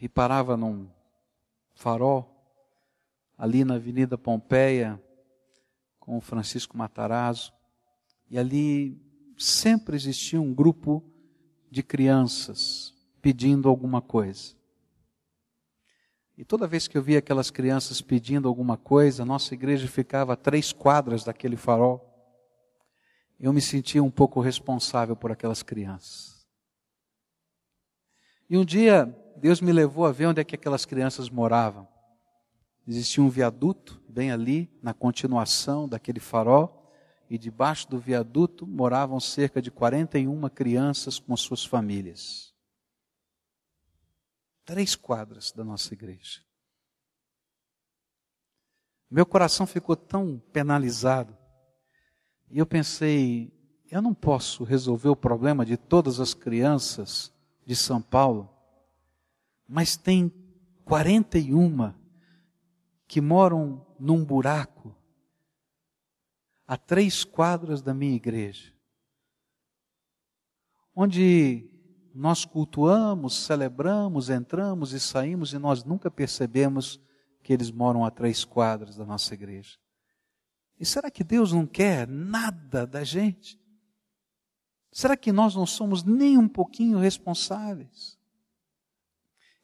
e 0.00 0.08
parava 0.08 0.56
num 0.56 0.88
farol 1.74 2.32
ali 3.36 3.64
na 3.64 3.74
Avenida 3.74 4.16
Pompeia 4.16 5.02
com 5.98 6.16
o 6.16 6.20
Francisco 6.20 6.76
Matarazzo 6.76 7.52
e 8.30 8.38
ali 8.38 9.00
sempre 9.36 9.96
existia 9.96 10.40
um 10.40 10.54
grupo 10.54 11.02
de 11.70 11.82
crianças 11.82 12.94
pedindo 13.20 13.68
alguma 13.68 14.00
coisa. 14.00 14.54
E 16.38 16.44
toda 16.44 16.66
vez 16.66 16.86
que 16.86 16.98
eu 16.98 17.02
via 17.02 17.18
aquelas 17.18 17.50
crianças 17.50 18.00
pedindo 18.00 18.46
alguma 18.46 18.76
coisa, 18.76 19.24
nossa 19.24 19.54
igreja 19.54 19.88
ficava 19.88 20.34
a 20.34 20.36
três 20.36 20.70
quadras 20.72 21.24
daquele 21.24 21.56
farol. 21.56 22.12
Eu 23.40 23.52
me 23.52 23.60
sentia 23.60 24.02
um 24.02 24.10
pouco 24.10 24.40
responsável 24.40 25.16
por 25.16 25.32
aquelas 25.32 25.62
crianças. 25.62 26.46
E 28.48 28.56
um 28.56 28.64
dia, 28.64 29.14
Deus 29.38 29.60
me 29.60 29.72
levou 29.72 30.06
a 30.06 30.12
ver 30.12 30.26
onde 30.26 30.40
é 30.40 30.44
que 30.44 30.54
aquelas 30.54 30.84
crianças 30.84 31.28
moravam. 31.28 31.86
Existia 32.86 33.22
um 33.22 33.28
viaduto 33.28 34.02
bem 34.08 34.30
ali, 34.30 34.70
na 34.82 34.94
continuação 34.94 35.88
daquele 35.88 36.20
farol, 36.20 36.92
e 37.28 37.36
debaixo 37.36 37.90
do 37.90 37.98
viaduto 37.98 38.66
moravam 38.66 39.18
cerca 39.18 39.60
de 39.60 39.70
41 39.70 40.48
crianças 40.48 41.18
com 41.18 41.36
suas 41.36 41.64
famílias. 41.64 42.54
Três 44.64 44.94
quadras 44.94 45.52
da 45.52 45.64
nossa 45.64 45.92
igreja. 45.92 46.40
Meu 49.10 49.26
coração 49.26 49.66
ficou 49.66 49.96
tão 49.96 50.40
penalizado. 50.52 51.36
E 52.50 52.58
eu 52.58 52.66
pensei, 52.66 53.52
eu 53.90 54.00
não 54.00 54.14
posso 54.14 54.64
resolver 54.64 55.08
o 55.08 55.16
problema 55.16 55.64
de 55.64 55.76
todas 55.76 56.20
as 56.20 56.34
crianças 56.34 57.32
de 57.64 57.74
São 57.74 58.00
Paulo, 58.00 58.55
mas 59.68 59.96
tem 59.96 60.32
41 60.84 61.92
que 63.06 63.20
moram 63.20 63.86
num 63.98 64.24
buraco 64.24 64.94
a 66.66 66.76
três 66.76 67.24
quadras 67.24 67.80
da 67.80 67.94
minha 67.94 68.14
igreja, 68.14 68.72
onde 70.94 71.70
nós 72.14 72.44
cultuamos, 72.44 73.44
celebramos, 73.44 74.30
entramos 74.30 74.92
e 74.92 74.98
saímos 74.98 75.52
e 75.52 75.58
nós 75.58 75.84
nunca 75.84 76.10
percebemos 76.10 77.00
que 77.42 77.52
eles 77.52 77.70
moram 77.70 78.04
a 78.04 78.10
três 78.10 78.44
quadras 78.44 78.96
da 78.96 79.04
nossa 79.04 79.34
igreja. 79.34 79.78
E 80.78 80.84
será 80.84 81.10
que 81.10 81.22
Deus 81.22 81.52
não 81.52 81.66
quer 81.66 82.08
nada 82.08 82.86
da 82.86 83.04
gente? 83.04 83.60
Será 84.90 85.16
que 85.16 85.30
nós 85.30 85.54
não 85.54 85.66
somos 85.66 86.02
nem 86.02 86.38
um 86.38 86.48
pouquinho 86.48 86.98
responsáveis? 86.98 88.15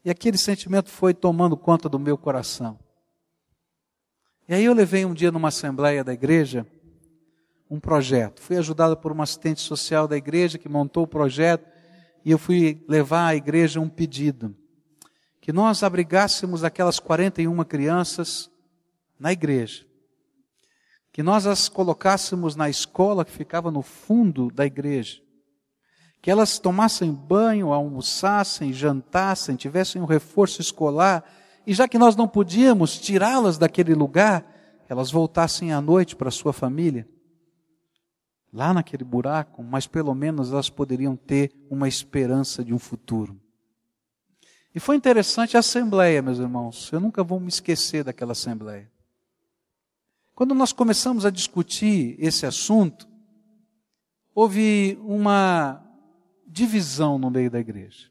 E 0.05 0.11
aquele 0.11 0.37
sentimento 0.37 0.91
foi 0.91 1.15
tomando 1.15 1.57
conta 1.57 1.89
do 1.89 1.99
meu 1.99 2.19
coração. 2.19 2.79
E 4.49 4.55
aí 4.55 4.65
eu 4.65 4.75
levei 4.75 5.05
um 5.05 5.15
dia 5.15 5.31
numa 5.31 5.49
assembleia 5.49 6.03
da 6.03 6.13
igreja 6.13 6.67
um 7.71 7.81
projeto. 7.81 8.43
Fui 8.43 8.57
ajudado 8.59 8.97
por 8.99 9.13
uma 9.13 9.25
assistente 9.25 9.61
social 9.63 10.07
da 10.07 10.17
igreja 10.17 10.59
que 10.59 10.69
montou 10.69 11.05
o 11.05 11.09
projeto 11.09 11.67
e 12.23 12.31
eu 12.31 12.39
fui 12.39 12.85
levar 12.87 13.29
à 13.29 13.35
igreja 13.35 13.81
um 13.81 13.89
pedido. 13.89 14.55
Que 15.41 15.53
nós 15.53 15.83
abrigássemos 15.83 16.65
aquelas 16.65 17.01
41 17.01 17.65
crianças 17.65 18.51
na 19.19 19.33
igreja. 19.33 19.87
Que 21.11 21.23
nós 21.23 21.47
as 21.47 21.69
colocássemos 21.69 22.55
na 22.55 22.69
escola 22.69 23.25
que 23.25 23.33
ficava 23.33 23.71
no 23.71 23.83
fundo 23.83 24.51
da 24.51 24.67
igreja. 24.67 25.23
Que 26.23 26.31
elas 26.31 26.59
tomassem 26.59 27.13
banho, 27.13 27.73
almoçassem, 27.73 28.73
jantassem, 28.73 29.57
tivessem 29.57 30.01
um 30.01 30.07
reforço 30.07 30.63
escolar 30.63 31.23
e 31.67 31.75
já 31.75 31.87
que 31.87 31.99
nós 31.99 32.17
não 32.17 32.27
podíamos 32.27 32.99
tirá-las 32.99 33.59
daquele 33.59 33.95
lugar, 33.95 34.45
elas 34.89 35.11
voltassem 35.11 35.73
à 35.73 35.81
noite 35.81 36.17
para 36.17 36.31
sua 36.31 36.53
família, 36.53 37.09
lá 38.53 38.75
naquele 38.75 39.05
buraco, 39.05 39.63
mas 39.63 39.87
pelo 39.87 40.15
menos 40.15 40.53
elas 40.53 40.69
poderiam 40.69 41.17
ter 41.17 41.53
uma 41.71 41.89
esperança 41.89 42.65
de 42.65 42.75
um 42.75 42.79
futuro. 42.79 43.41
E 44.75 44.81
foi 44.81 44.97
interessante 44.97 45.57
a 45.57 45.61
assembleia, 45.61 46.23
meus 46.23 46.39
irmãos. 46.39 46.91
Eu 46.93 47.01
nunca 47.01 47.23
vou 47.23 47.39
me 47.39 47.49
esquecer 47.49 48.03
daquela 48.03 48.33
assembleia. 48.33 48.91
Quando 50.35 50.55
nós 50.55 50.73
começamos 50.73 51.27
a 51.27 51.31
discutir 51.31 52.17
esse 52.19 52.47
assunto, 52.47 53.07
houve 54.35 54.99
uma 55.03 55.85
divisão 56.53 57.19
no 57.19 57.31
meio 57.31 57.51
da 57.51 57.59
igreja. 57.59 58.11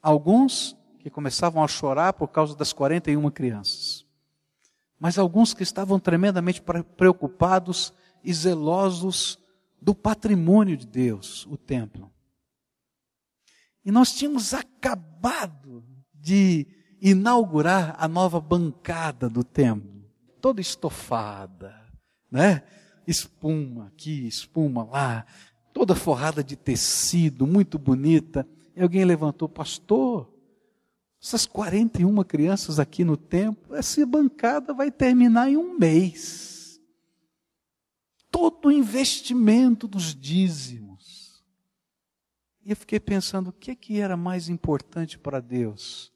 Alguns 0.00 0.76
que 1.00 1.10
começavam 1.10 1.62
a 1.62 1.68
chorar 1.68 2.12
por 2.12 2.28
causa 2.28 2.54
das 2.54 2.72
41 2.72 3.28
crianças. 3.30 4.06
Mas 4.98 5.18
alguns 5.18 5.52
que 5.52 5.62
estavam 5.62 5.98
tremendamente 5.98 6.62
preocupados 6.96 7.92
e 8.24 8.32
zelosos 8.32 9.38
do 9.80 9.94
patrimônio 9.94 10.76
de 10.76 10.86
Deus, 10.86 11.44
o 11.46 11.56
templo. 11.56 12.10
E 13.84 13.90
nós 13.90 14.12
tínhamos 14.12 14.54
acabado 14.54 15.84
de 16.14 16.66
inaugurar 17.00 17.94
a 17.98 18.08
nova 18.08 18.40
bancada 18.40 19.28
do 19.28 19.44
templo, 19.44 20.10
toda 20.40 20.60
estofada, 20.60 21.74
né? 22.30 22.62
Espuma 23.06 23.86
aqui, 23.86 24.26
espuma 24.26 24.82
lá, 24.82 25.26
toda 25.76 25.94
forrada 25.94 26.42
de 26.42 26.56
tecido, 26.56 27.46
muito 27.46 27.78
bonita. 27.78 28.48
E 28.74 28.82
alguém 28.82 29.04
levantou, 29.04 29.46
pastor, 29.46 30.26
essas 31.22 31.44
41 31.44 32.24
crianças 32.24 32.80
aqui 32.80 33.04
no 33.04 33.14
templo, 33.14 33.76
essa 33.76 34.06
bancada 34.06 34.72
vai 34.72 34.90
terminar 34.90 35.50
em 35.50 35.58
um 35.58 35.78
mês. 35.78 36.80
Todo 38.30 38.68
o 38.68 38.72
investimento 38.72 39.86
dos 39.86 40.14
dízimos. 40.14 41.44
E 42.64 42.70
eu 42.70 42.76
fiquei 42.76 42.98
pensando, 42.98 43.48
o 43.48 43.52
que, 43.52 43.72
é 43.72 43.74
que 43.74 44.00
era 44.00 44.16
mais 44.16 44.48
importante 44.48 45.18
para 45.18 45.40
Deus? 45.40 46.10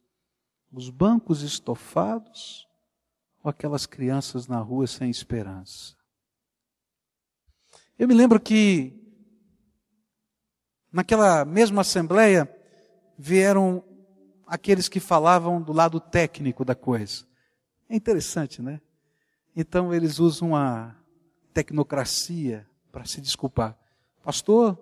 Os 0.73 0.89
bancos 0.89 1.43
estofados 1.43 2.67
ou 3.45 3.51
aquelas 3.51 3.85
crianças 3.85 4.47
na 4.47 4.59
rua 4.59 4.87
sem 4.87 5.11
esperança? 5.11 5.95
Eu 7.99 8.09
me 8.09 8.15
lembro 8.15 8.41
que 8.41 8.99
naquela 10.93 11.45
mesma 11.45 11.83
assembleia 11.83 12.51
vieram 13.19 13.85
aqueles 14.47 14.89
que 14.89 14.99
falavam 14.99 15.63
do 15.63 15.73
lado 15.73 16.01
técnico 16.01 16.65
da 16.65 16.75
coisa. 16.75 17.25
É 17.89 17.95
interessante, 17.95 18.61
né? 18.63 18.81
Então 19.55 19.93
eles 19.93 20.19
usam 20.19 20.55
a 20.57 20.95
tecnocracia 21.53 22.67
para 22.91 23.05
se 23.05 23.21
desculpar. 23.21 23.77
Pastor, 24.23 24.79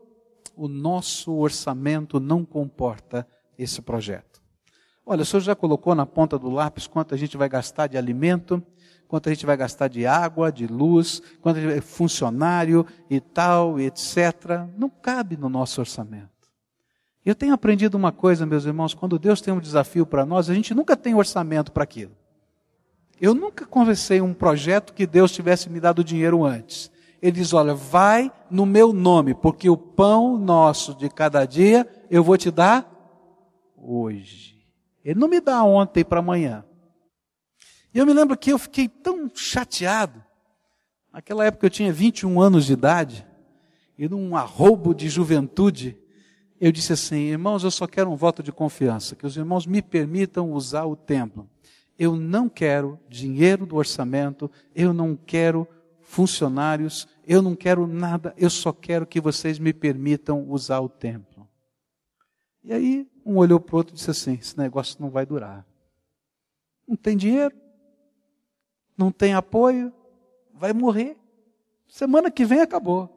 o 0.57 0.68
nosso 0.68 1.35
orçamento 1.35 2.18
não 2.18 2.44
comporta 2.44 3.27
esse 3.59 3.81
projeto. 3.83 4.42
Olha, 5.05 5.23
o 5.23 5.25
senhor 5.25 5.40
já 5.40 5.55
colocou 5.55 5.94
na 5.94 6.05
ponta 6.05 6.38
do 6.38 6.51
lápis 6.51 6.87
quanto 6.87 7.14
a 7.14 7.18
gente 7.18 7.37
vai 7.37 7.49
gastar 7.49 7.87
de 7.87 7.97
alimento, 7.97 8.62
quanto 9.09 9.29
a 9.29 9.33
gente 9.33 9.47
vai 9.47 9.57
gastar 9.57 9.88
de 9.88 10.07
água, 10.07 10.53
de 10.53 10.66
luz, 10.66 11.23
quanto 11.40 11.59
de 11.59 11.81
funcionário 11.81 12.87
e 13.09 13.21
tal, 13.21 13.81
etc. 13.81 14.68
Não 14.77 14.88
cabe 14.88 15.37
no 15.37 15.49
nosso 15.49 15.81
orçamento. 15.81 16.29
Eu 17.25 17.35
tenho 17.35 17.55
aprendido 17.55 17.97
uma 17.97 18.12
coisa, 18.12 18.47
meus 18.47 18.64
irmãos, 18.64 18.94
quando 18.94 19.18
Deus 19.18 19.40
tem 19.40 19.53
um 19.53 19.61
desafio 19.61 20.07
para 20.07 20.25
nós, 20.25 20.49
a 20.49 20.55
gente 20.55 20.75
nunca 20.75 20.97
tem 20.97 21.14
orçamento 21.14 21.73
para 21.73 21.83
aquilo. 21.83 22.12
Eu 23.21 23.35
nunca 23.35 23.66
conversei 23.66 24.21
um 24.21 24.33
projeto 24.33 24.92
que 24.92 25.07
Deus 25.07 25.33
tivesse 25.33 25.68
me 25.68 25.81
dado 25.81 26.05
dinheiro 26.05 26.44
antes. 26.44 26.90
Ele 27.21 27.33
diz: 27.33 27.53
Olha, 27.53 27.75
vai 27.75 28.31
no 28.51 28.64
meu 28.64 28.92
nome, 28.92 29.35
porque 29.35 29.68
o 29.68 29.77
pão 29.77 30.38
nosso 30.38 30.94
de 30.94 31.09
cada 31.09 31.44
dia 31.44 31.87
eu 32.11 32.23
vou 32.23 32.37
te 32.37 32.51
dar 32.51 32.88
hoje. 33.77 34.57
Ele 35.05 35.18
não 35.18 35.29
me 35.29 35.40
dá 35.40 35.62
ontem 35.64 36.05
para 36.05 36.21
amanhã. 36.21 36.64
E 37.92 37.98
eu 37.98 38.07
me 38.07 38.12
lembro 38.12 38.37
que 38.37 38.53
eu 38.53 38.59
fiquei 38.59 38.88
tão 38.88 39.31
chateado. 39.35 40.22
Naquela 41.12 41.44
época 41.44 41.66
eu 41.66 41.70
tinha 41.70 41.92
21 41.92 42.40
anos 42.40 42.66
de 42.66 42.72
idade, 42.72 43.27
e 43.98 44.09
num 44.09 44.37
arrobo 44.37 44.94
de 44.94 45.09
juventude, 45.09 45.96
eu 46.61 46.70
disse 46.70 46.92
assim, 46.92 47.16
irmãos, 47.16 47.64
eu 47.64 47.70
só 47.70 47.87
quero 47.87 48.11
um 48.11 48.16
voto 48.16 48.42
de 48.42 48.53
confiança, 48.53 49.16
que 49.16 49.27
os 49.27 49.37
irmãos 49.37 49.66
me 49.66 49.83
permitam 49.83 50.53
usar 50.53 50.85
o 50.85 50.94
templo. 50.94 51.48
Eu 51.98 52.14
não 52.14 52.48
quero 52.48 52.98
dinheiro 53.09 53.66
do 53.66 53.77
orçamento, 53.77 54.51
eu 54.74 54.92
não 54.92 55.16
quero 55.16 55.66
funcionários, 56.01 57.09
eu 57.27 57.42
não 57.42 57.57
quero 57.57 57.87
nada, 57.87 58.33
eu 58.37 58.48
só 58.48 58.72
quero 58.72 59.07
que 59.07 59.20
vocês 59.20 59.59
me 59.59 59.72
permitam 59.72 60.48
usar 60.48 60.81
o 60.81 60.88
templo. 60.88 61.48
E 62.62 62.72
aí, 62.72 63.09
um 63.24 63.37
olhou 63.37 63.59
para 63.59 63.74
o 63.74 63.79
outro 63.79 63.94
e 63.94 63.96
disse 63.96 64.11
assim: 64.11 64.35
esse 64.35 64.57
negócio 64.57 64.96
não 65.01 65.11
vai 65.11 65.27
durar. 65.27 65.66
Não 66.87 66.96
tem 66.96 67.16
dinheiro, 67.16 67.55
não 68.98 69.12
tem 69.12 69.32
apoio, 69.32 69.92
vai 70.52 70.72
morrer. 70.72 71.16
Semana 71.88 72.30
que 72.30 72.44
vem 72.44 72.61
acabou. 72.61 73.08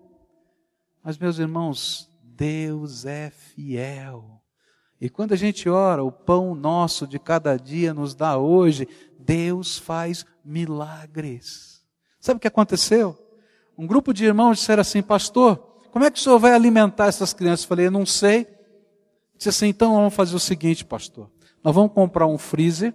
Mas, 1.03 1.17
meus 1.17 1.39
irmãos, 1.39 2.09
Deus 2.23 3.05
é 3.05 3.31
fiel. 3.31 4.41
E 4.99 5.09
quando 5.09 5.33
a 5.33 5.35
gente 5.35 5.67
ora, 5.67 6.03
o 6.03 6.11
pão 6.11 6.53
nosso 6.53 7.07
de 7.07 7.17
cada 7.17 7.57
dia 7.57 7.93
nos 7.93 8.13
dá 8.13 8.37
hoje, 8.37 8.87
Deus 9.19 9.77
faz 9.79 10.25
milagres. 10.45 11.83
Sabe 12.19 12.37
o 12.37 12.39
que 12.39 12.47
aconteceu? 12.47 13.17
Um 13.77 13.87
grupo 13.87 14.13
de 14.13 14.23
irmãos 14.25 14.59
disseram 14.59 14.81
assim, 14.81 15.01
pastor, 15.01 15.57
como 15.91 16.05
é 16.05 16.11
que 16.11 16.19
o 16.19 16.21
senhor 16.21 16.37
vai 16.37 16.53
alimentar 16.53 17.07
essas 17.07 17.33
crianças? 17.33 17.63
Eu 17.63 17.69
falei, 17.69 17.87
eu 17.87 17.91
não 17.91 18.05
sei, 18.05 18.47
Disse 19.41 19.49
assim: 19.49 19.67
então 19.69 19.95
vamos 19.95 20.13
fazer 20.13 20.35
o 20.35 20.39
seguinte, 20.39 20.85
pastor. 20.85 21.27
Nós 21.63 21.73
vamos 21.73 21.93
comprar 21.93 22.27
um 22.27 22.37
freezer 22.37 22.93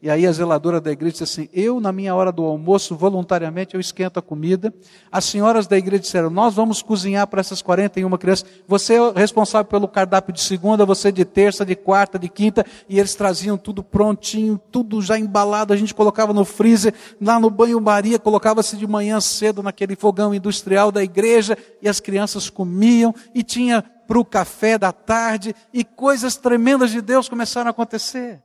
e 0.00 0.08
aí 0.08 0.28
a 0.28 0.30
zeladora 0.30 0.80
da 0.80 0.92
igreja 0.92 1.12
disse 1.12 1.24
assim: 1.24 1.48
Eu, 1.52 1.80
na 1.80 1.90
minha 1.90 2.14
hora 2.14 2.30
do 2.30 2.44
almoço, 2.44 2.94
voluntariamente, 2.94 3.74
eu 3.74 3.80
esquento 3.80 4.20
a 4.20 4.22
comida. 4.22 4.72
As 5.10 5.24
senhoras 5.24 5.66
da 5.66 5.76
igreja 5.76 6.02
disseram: 6.02 6.30
Nós 6.30 6.54
vamos 6.54 6.80
cozinhar 6.82 7.26
para 7.26 7.40
essas 7.40 7.60
41 7.60 8.08
crianças. 8.16 8.48
Você 8.68 8.94
é 8.94 9.12
responsável 9.12 9.64
pelo 9.64 9.88
cardápio 9.88 10.32
de 10.32 10.40
segunda, 10.40 10.86
você 10.86 11.10
de 11.10 11.24
terça, 11.24 11.66
de 11.66 11.74
quarta, 11.74 12.16
de 12.16 12.28
quinta. 12.28 12.64
E 12.88 13.00
eles 13.00 13.16
traziam 13.16 13.58
tudo 13.58 13.82
prontinho, 13.82 14.60
tudo 14.70 15.02
já 15.02 15.18
embalado. 15.18 15.72
A 15.72 15.76
gente 15.76 15.92
colocava 15.92 16.32
no 16.32 16.44
freezer, 16.44 16.94
lá 17.20 17.40
no 17.40 17.50
banho-maria, 17.50 18.20
colocava-se 18.20 18.76
de 18.76 18.86
manhã 18.86 19.20
cedo 19.20 19.64
naquele 19.64 19.96
fogão 19.96 20.32
industrial 20.32 20.92
da 20.92 21.02
igreja. 21.02 21.58
E 21.82 21.88
as 21.88 21.98
crianças 21.98 22.48
comiam. 22.48 23.12
E 23.34 23.42
tinha 23.42 23.82
para 24.06 24.18
o 24.18 24.24
café 24.24 24.78
da 24.78 24.92
tarde. 24.92 25.56
E 25.74 25.82
coisas 25.82 26.36
tremendas 26.36 26.92
de 26.92 27.00
Deus 27.00 27.28
começaram 27.28 27.66
a 27.66 27.70
acontecer. 27.72 28.40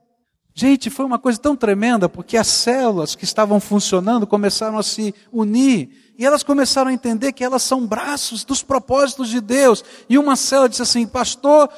Gente, 0.56 0.88
foi 0.88 1.04
uma 1.04 1.18
coisa 1.18 1.36
tão 1.36 1.56
tremenda, 1.56 2.08
porque 2.08 2.36
as 2.36 2.46
células 2.46 3.16
que 3.16 3.24
estavam 3.24 3.58
funcionando 3.58 4.24
começaram 4.24 4.78
a 4.78 4.84
se 4.84 5.12
unir, 5.32 6.14
e 6.16 6.24
elas 6.24 6.44
começaram 6.44 6.90
a 6.90 6.94
entender 6.94 7.32
que 7.32 7.42
elas 7.42 7.62
são 7.64 7.84
braços 7.84 8.44
dos 8.44 8.62
propósitos 8.62 9.28
de 9.28 9.40
Deus. 9.40 9.82
E 10.08 10.16
uma 10.16 10.36
célula 10.36 10.68
disse 10.68 10.82
assim: 10.82 11.08
Pastor, 11.08 11.68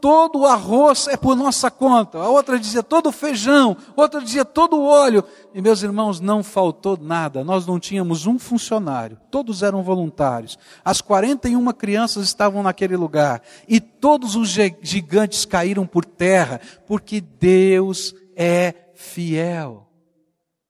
todo 0.00 0.40
o 0.40 0.46
arroz 0.46 1.08
é 1.08 1.16
por 1.16 1.36
nossa 1.36 1.70
conta. 1.70 2.18
A 2.18 2.28
outra 2.28 2.58
dizia 2.58 2.82
todo 2.82 3.08
o 3.08 3.12
feijão, 3.12 3.76
outra 3.96 4.20
dizia 4.20 4.44
todo 4.44 4.76
o 4.76 4.84
óleo. 4.84 5.24
E 5.54 5.60
meus 5.60 5.82
irmãos, 5.82 6.20
não 6.20 6.42
faltou 6.42 6.98
nada. 7.00 7.44
Nós 7.44 7.66
não 7.66 7.78
tínhamos 7.78 8.26
um 8.26 8.38
funcionário. 8.38 9.18
Todos 9.30 9.62
eram 9.62 9.82
voluntários. 9.82 10.58
As 10.84 11.00
41 11.00 11.64
crianças 11.72 12.24
estavam 12.24 12.62
naquele 12.62 12.96
lugar. 12.96 13.42
E 13.66 13.80
todos 13.80 14.36
os 14.36 14.48
gigantes 14.48 15.44
caíram 15.44 15.86
por 15.86 16.04
terra, 16.04 16.60
porque 16.86 17.20
Deus 17.20 18.14
é 18.36 18.74
fiel. 18.94 19.88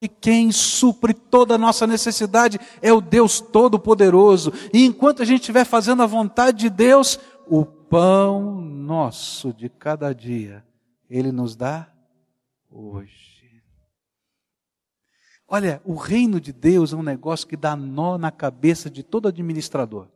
E 0.00 0.06
quem 0.06 0.52
supre 0.52 1.12
toda 1.12 1.56
a 1.56 1.58
nossa 1.58 1.86
necessidade 1.86 2.60
é 2.80 2.92
o 2.92 3.00
Deus 3.00 3.40
Todo-Poderoso. 3.40 4.52
E 4.72 4.84
enquanto 4.84 5.22
a 5.22 5.24
gente 5.24 5.40
estiver 5.40 5.64
fazendo 5.64 6.02
a 6.02 6.06
vontade 6.06 6.58
de 6.58 6.70
Deus, 6.70 7.18
o 7.48 7.64
pão 7.88 8.60
nosso 8.60 9.52
de 9.52 9.68
cada 9.68 10.12
dia, 10.12 10.64
Ele 11.08 11.32
nos 11.32 11.56
dá 11.56 11.90
hoje. 12.70 13.62
Olha, 15.46 15.80
o 15.84 15.94
reino 15.94 16.38
de 16.38 16.52
Deus 16.52 16.92
é 16.92 16.96
um 16.96 17.02
negócio 17.02 17.46
que 17.46 17.56
dá 17.56 17.74
nó 17.74 18.18
na 18.18 18.30
cabeça 18.30 18.90
de 18.90 19.02
todo 19.02 19.28
administrador. 19.28 20.08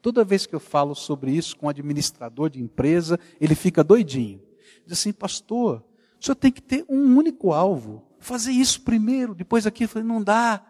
Toda 0.00 0.24
vez 0.24 0.46
que 0.46 0.54
eu 0.54 0.60
falo 0.60 0.94
sobre 0.94 1.30
isso 1.30 1.56
com 1.56 1.66
um 1.66 1.68
administrador 1.68 2.48
de 2.48 2.60
empresa, 2.60 3.20
ele 3.38 3.54
fica 3.54 3.84
doidinho. 3.84 4.40
Diz 4.84 4.98
assim, 4.98 5.12
pastor, 5.12 5.84
o 6.18 6.24
senhor 6.24 6.34
tem 6.34 6.50
que 6.50 6.62
ter 6.62 6.84
um 6.88 7.16
único 7.16 7.52
alvo. 7.52 8.02
Fazer 8.18 8.52
isso 8.52 8.80
primeiro, 8.80 9.34
depois 9.34 9.66
aqui. 9.66 9.84
Eu 9.84 9.88
falei, 9.88 10.08
não 10.08 10.22
dá. 10.22 10.64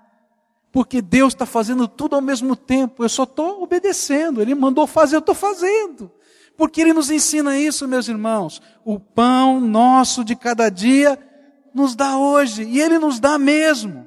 Porque 0.73 1.01
Deus 1.01 1.33
está 1.33 1.47
fazendo 1.47 1.87
tudo 1.87 2.17
ao 2.17 2.23
mesmo 2.23 2.57
tempo. 2.57 3.05
Eu 3.05 3.09
só 3.09 3.23
estou 3.23 3.63
obedecendo. 3.63 4.43
Ele 4.43 4.55
mandou 4.55 4.87
fazer, 4.87 5.17
eu 5.17 5.21
estou 5.21 5.35
fazendo. 5.35 6.11
Porque 6.57 6.81
Ele 6.81 6.93
nos 6.93 7.11
ensina 7.11 7.59
isso, 7.59 7.89
meus 7.89 8.09
irmãos. 8.09 8.61
O 8.85 8.99
pão 9.01 9.61
nosso 9.61 10.25
de 10.25 10.37
cada 10.37 10.69
dia 10.69 11.19
nos 11.75 11.95
dá 11.95 12.19
hoje, 12.19 12.65
e 12.65 12.81
Ele 12.81 12.99
nos 12.99 13.19
dá 13.19 13.39
mesmo. 13.39 14.07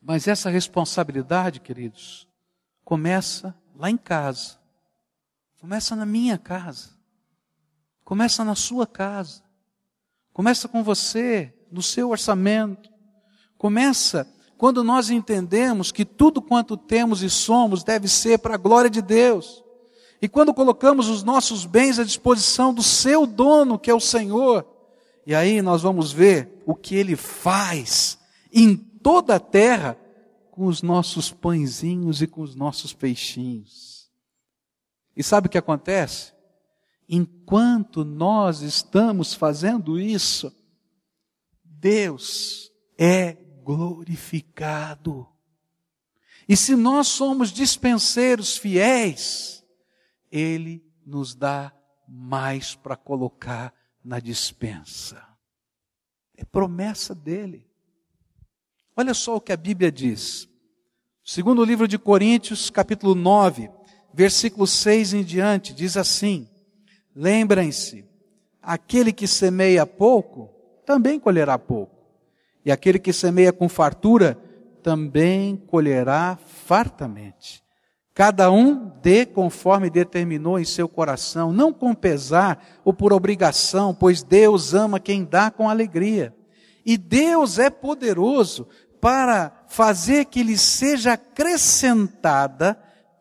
Mas 0.00 0.26
essa 0.28 0.50
responsabilidade, 0.50 1.60
queridos, 1.60 2.28
começa 2.84 3.54
lá 3.76 3.90
em 3.90 3.96
casa, 3.96 4.58
começa 5.60 5.94
na 5.94 6.06
minha 6.06 6.38
casa, 6.38 6.90
começa 8.04 8.44
na 8.44 8.54
sua 8.54 8.86
casa, 8.86 9.42
começa 10.32 10.68
com 10.68 10.82
você, 10.82 11.54
no 11.70 11.82
seu 11.82 12.10
orçamento, 12.10 12.90
começa 13.56 14.26
quando 14.56 14.82
nós 14.82 15.10
entendemos 15.10 15.92
que 15.92 16.04
tudo 16.04 16.42
quanto 16.42 16.76
temos 16.76 17.22
e 17.22 17.30
somos 17.30 17.84
deve 17.84 18.08
ser 18.08 18.38
para 18.38 18.54
a 18.54 18.58
glória 18.58 18.90
de 18.90 19.00
Deus. 19.00 19.62
E 20.20 20.28
quando 20.28 20.52
colocamos 20.52 21.08
os 21.08 21.22
nossos 21.22 21.64
bens 21.64 21.98
à 21.98 22.04
disposição 22.04 22.74
do 22.74 22.82
seu 22.82 23.26
dono, 23.26 23.78
que 23.78 23.90
é 23.90 23.94
o 23.94 24.00
Senhor, 24.00 24.66
e 25.24 25.34
aí 25.34 25.62
nós 25.62 25.82
vamos 25.82 26.10
ver 26.10 26.62
o 26.66 26.74
que 26.74 26.94
ele 26.94 27.14
faz 27.14 28.18
em 28.52 28.76
toda 28.76 29.36
a 29.36 29.40
terra 29.40 29.96
com 30.50 30.66
os 30.66 30.82
nossos 30.82 31.30
pãezinhos 31.30 32.20
e 32.20 32.26
com 32.26 32.42
os 32.42 32.54
nossos 32.54 32.92
peixinhos. 32.92 34.10
E 35.16 35.22
sabe 35.22 35.46
o 35.46 35.50
que 35.50 35.58
acontece? 35.58 36.32
Enquanto 37.08 38.04
nós 38.04 38.60
estamos 38.60 39.34
fazendo 39.34 39.98
isso, 39.98 40.52
Deus 41.64 42.72
é 42.98 43.34
glorificado. 43.62 45.26
E 46.48 46.56
se 46.56 46.74
nós 46.74 47.06
somos 47.06 47.52
dispenseiros 47.52 48.56
fiéis, 48.56 49.57
ele 50.30 50.84
nos 51.04 51.34
dá 51.34 51.72
mais 52.08 52.74
para 52.74 52.96
colocar 52.96 53.72
na 54.04 54.20
dispensa. 54.20 55.22
É 56.36 56.44
promessa 56.44 57.14
dele. 57.14 57.66
Olha 58.96 59.14
só 59.14 59.36
o 59.36 59.40
que 59.40 59.52
a 59.52 59.56
Bíblia 59.56 59.92
diz. 59.92 60.48
Segundo 61.24 61.60
o 61.60 61.64
livro 61.64 61.86
de 61.86 61.98
Coríntios, 61.98 62.70
capítulo 62.70 63.14
9, 63.14 63.70
versículo 64.14 64.66
6 64.66 65.14
em 65.14 65.22
diante, 65.22 65.74
diz 65.74 65.96
assim: 65.96 66.48
Lembrem-se, 67.14 68.04
aquele 68.62 69.12
que 69.12 69.26
semeia 69.26 69.86
pouco, 69.86 70.50
também 70.86 71.20
colherá 71.20 71.58
pouco. 71.58 71.98
E 72.64 72.72
aquele 72.72 72.98
que 72.98 73.12
semeia 73.12 73.52
com 73.52 73.68
fartura, 73.68 74.34
também 74.82 75.56
colherá 75.56 76.36
fartamente. 76.36 77.62
Cada 78.18 78.50
um 78.50 78.90
dê 79.00 79.24
conforme 79.24 79.88
determinou 79.88 80.58
em 80.58 80.64
seu 80.64 80.88
coração, 80.88 81.52
não 81.52 81.72
com 81.72 81.94
pesar 81.94 82.80
ou 82.84 82.92
por 82.92 83.12
obrigação, 83.12 83.94
pois 83.94 84.24
Deus 84.24 84.74
ama 84.74 84.98
quem 84.98 85.24
dá 85.24 85.52
com 85.52 85.70
alegria. 85.70 86.34
E 86.84 86.98
Deus 86.98 87.60
é 87.60 87.70
poderoso 87.70 88.66
para 89.00 89.52
fazer 89.68 90.24
que 90.24 90.42
lhe 90.42 90.58
seja 90.58 91.12
acrescentada 91.12 92.76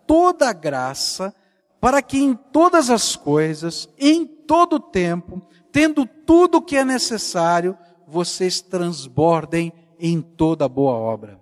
toda 0.08 0.50
a 0.50 0.54
graça, 0.54 1.32
para 1.80 2.02
que 2.02 2.18
em 2.18 2.34
todas 2.34 2.90
as 2.90 3.16
coisas, 3.16 3.88
em 4.00 4.26
todo 4.26 4.78
o 4.78 4.80
tempo, 4.80 5.48
tendo 5.72 6.08
tudo 6.08 6.58
o 6.58 6.62
que 6.64 6.76
é 6.76 6.84
necessário, 6.84 7.78
vocês 8.08 8.62
transbordem 8.62 9.72
em 10.00 10.24
toda 10.24 10.68
boa 10.68 10.94
obra. 10.94 11.40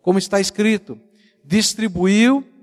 Como 0.00 0.18
está 0.18 0.40
escrito, 0.40 0.98
distribuiu 1.44 2.53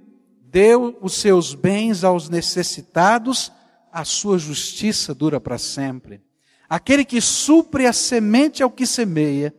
deu 0.51 0.97
os 1.01 1.13
seus 1.13 1.55
bens 1.55 2.03
aos 2.03 2.27
necessitados, 2.29 3.51
a 3.91 4.03
sua 4.03 4.37
justiça 4.37 5.15
dura 5.15 5.39
para 5.39 5.57
sempre. 5.57 6.21
Aquele 6.69 7.05
que 7.05 7.21
supre 7.21 7.87
a 7.87 7.93
semente 7.93 8.61
ao 8.61 8.69
que 8.69 8.85
semeia 8.85 9.55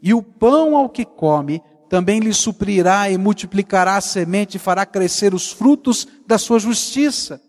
e 0.00 0.14
o 0.14 0.22
pão 0.22 0.76
ao 0.76 0.88
que 0.88 1.04
come, 1.04 1.60
também 1.88 2.20
lhe 2.20 2.32
suprirá 2.32 3.10
e 3.10 3.18
multiplicará 3.18 3.96
a 3.96 4.00
semente 4.00 4.56
e 4.56 4.60
fará 4.60 4.86
crescer 4.86 5.34
os 5.34 5.50
frutos 5.50 6.06
da 6.26 6.38
sua 6.38 6.58
justiça 6.58 7.40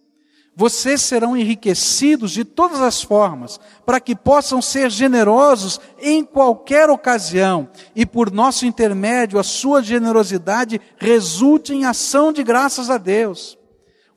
vocês 0.60 1.04
serão 1.04 1.38
enriquecidos 1.38 2.32
de 2.32 2.44
todas 2.44 2.82
as 2.82 3.00
formas, 3.00 3.60
para 3.86 4.00
que 4.00 4.16
possam 4.16 4.60
ser 4.60 4.90
generosos 4.90 5.80
em 6.02 6.24
qualquer 6.24 6.90
ocasião, 6.90 7.70
e 7.96 8.08
por 8.08 8.32
nosso 8.32 8.66
intermédio 8.66 9.38
a 9.38 9.44
sua 9.44 9.84
generosidade 9.84 10.82
resulte 10.98 11.76
em 11.76 11.86
ação 11.86 12.34
de 12.34 12.44
graças 12.44 12.90
a 12.90 12.98
Deus. 12.98 13.56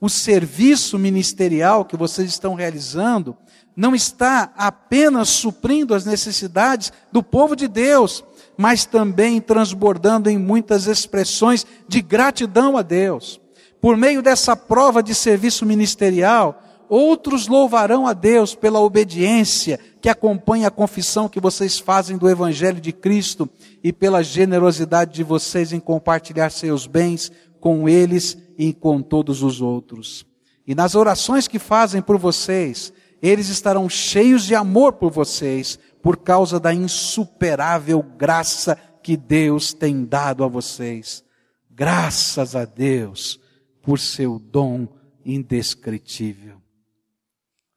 O 0.01 0.09
serviço 0.09 0.99
ministerial 0.99 1.85
que 1.85 1.95
vocês 1.95 2.31
estão 2.31 2.55
realizando 2.55 3.37
não 3.77 3.95
está 3.95 4.51
apenas 4.57 5.29
suprindo 5.29 5.95
as 5.95 6.07
necessidades 6.07 6.91
do 7.13 7.23
povo 7.23 7.55
de 7.55 7.69
Deus, 7.69 8.25
mas 8.57 8.87
também 8.87 9.43
transbordando 9.43 10.31
em 10.31 10.39
muitas 10.39 10.87
expressões 10.87 11.67
de 11.87 12.01
gratidão 12.01 12.79
a 12.79 12.83
Deus. 12.83 13.40
Por 13.81 13.97
meio 13.97 14.21
dessa 14.21 14.55
prova 14.55 15.03
de 15.03 15.15
serviço 15.15 15.65
ministerial, 15.65 16.63
outros 16.89 17.47
louvarão 17.47 18.07
a 18.07 18.13
Deus 18.13 18.55
pela 18.55 18.81
obediência 18.81 19.81
que 20.03 20.09
acompanha 20.09 20.69
a 20.69 20.73
confissão 20.73 21.29
que 21.29 21.41
vocês 21.41 21.79
fazem 21.79 22.19
do 22.19 22.29
Evangelho 22.29 22.81
de 22.81 22.93
Cristo 22.93 23.49
e 23.83 23.93
pela 23.93 24.23
generosidade 24.23 25.15
de 25.15 25.23
vocês 25.23 25.73
em 25.73 25.81
compartilhar 25.81 26.51
seus 26.51 26.87
bens 26.87 27.33
com 27.59 27.89
eles 27.89 28.37
e 28.59 28.75
com 28.75 29.01
todos 29.01 29.43
os 29.43 29.63
outros. 29.63 30.27
E 30.67 30.75
nas 30.75 30.95
orações 30.95 31.49
que 31.49 31.59
fazem 31.59 32.03
por 32.03 32.19
vocês, 32.19 32.93
eles 33.23 33.49
estarão 33.49 33.89
cheios 33.89 34.45
de 34.45 34.55
amor 34.55 34.95
por 34.95 35.11
vocês, 35.11 35.79
por 36.03 36.19
causa 36.19 36.61
da 36.61 36.75
insuperável 36.75 38.03
graça 38.03 38.77
que 39.03 39.17
Deus 39.17 39.73
tem 39.73 40.05
dado 40.05 40.45
a 40.45 40.49
vocês. 40.49 41.25
Graças 41.71 42.55
a 42.55 42.65
Deus 42.67 43.41
por 43.83 43.99
seu 43.99 44.39
dom 44.39 44.89
indescritível. 45.25 46.61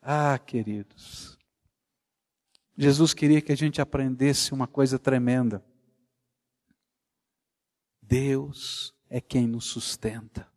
Ah, 0.01 0.37
queridos, 0.37 1.37
Jesus 2.77 3.13
queria 3.13 3.41
que 3.41 3.51
a 3.51 3.57
gente 3.57 3.81
aprendesse 3.81 4.53
uma 4.53 4.67
coisa 4.67 4.97
tremenda. 4.97 5.63
Deus 8.01 8.93
é 9.09 9.21
quem 9.21 9.47
nos 9.47 9.65
sustenta. 9.65 10.51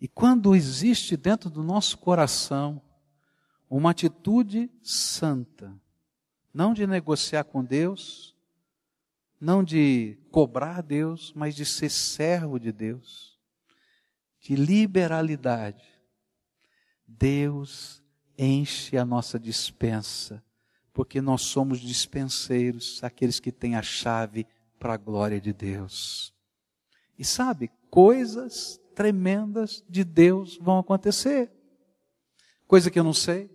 E 0.00 0.06
quando 0.06 0.54
existe 0.54 1.16
dentro 1.16 1.50
do 1.50 1.62
nosso 1.62 1.98
coração 1.98 2.80
uma 3.68 3.90
atitude 3.90 4.70
santa, 4.82 5.74
não 6.54 6.72
de 6.72 6.86
negociar 6.86 7.44
com 7.44 7.64
Deus, 7.64 8.36
não 9.40 9.64
de 9.64 10.18
cobrar 10.30 10.82
Deus, 10.82 11.32
mas 11.34 11.54
de 11.54 11.64
ser 11.64 11.90
servo 11.90 12.58
de 12.58 12.70
Deus, 12.70 13.27
de 14.48 14.56
liberalidade, 14.56 15.84
Deus 17.06 18.02
enche 18.38 18.96
a 18.96 19.04
nossa 19.04 19.38
dispensa, 19.38 20.42
porque 20.90 21.20
nós 21.20 21.42
somos 21.42 21.78
dispenseiros, 21.78 23.04
aqueles 23.04 23.38
que 23.40 23.52
têm 23.52 23.76
a 23.76 23.82
chave 23.82 24.46
para 24.78 24.94
a 24.94 24.96
glória 24.96 25.38
de 25.38 25.52
Deus. 25.52 26.32
E 27.18 27.26
sabe, 27.26 27.70
coisas 27.90 28.80
tremendas 28.94 29.84
de 29.86 30.02
Deus 30.02 30.56
vão 30.56 30.78
acontecer. 30.78 31.52
Coisa 32.66 32.90
que 32.90 32.98
eu 32.98 33.04
não 33.04 33.12
sei, 33.12 33.50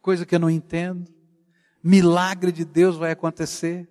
coisa 0.00 0.26
que 0.26 0.34
eu 0.34 0.40
não 0.40 0.50
entendo, 0.50 1.14
milagre 1.80 2.50
de 2.50 2.64
Deus 2.64 2.96
vai 2.96 3.12
acontecer. 3.12 3.88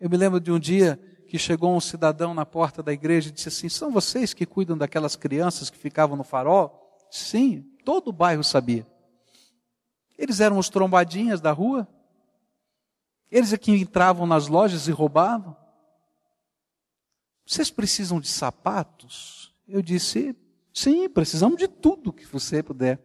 Eu 0.00 0.08
me 0.08 0.16
lembro 0.16 0.40
de 0.40 0.50
um 0.50 0.58
dia 0.58 0.98
que 1.26 1.38
chegou 1.38 1.74
um 1.74 1.80
cidadão 1.80 2.32
na 2.32 2.46
porta 2.46 2.82
da 2.82 2.92
igreja 2.92 3.28
e 3.28 3.32
disse 3.32 3.48
assim: 3.48 3.68
São 3.68 3.90
vocês 3.90 4.32
que 4.32 4.46
cuidam 4.46 4.76
daquelas 4.78 5.16
crianças 5.16 5.68
que 5.68 5.78
ficavam 5.78 6.16
no 6.16 6.24
farol? 6.24 6.98
Sim, 7.10 7.62
todo 7.84 8.08
o 8.08 8.12
bairro 8.12 8.44
sabia. 8.44 8.86
Eles 10.16 10.40
eram 10.40 10.58
os 10.58 10.68
trombadinhas 10.68 11.40
da 11.40 11.52
rua. 11.52 11.86
Eles 13.30 13.52
é 13.52 13.58
que 13.58 13.72
entravam 13.72 14.26
nas 14.26 14.48
lojas 14.48 14.88
e 14.88 14.92
roubavam. 14.92 15.56
Vocês 17.44 17.70
precisam 17.70 18.20
de 18.20 18.28
sapatos? 18.28 19.54
Eu 19.68 19.82
disse: 19.82 20.36
Sim, 20.72 21.08
precisamos 21.08 21.58
de 21.58 21.68
tudo 21.68 22.12
que 22.12 22.26
você 22.26 22.62
puder. 22.62 23.00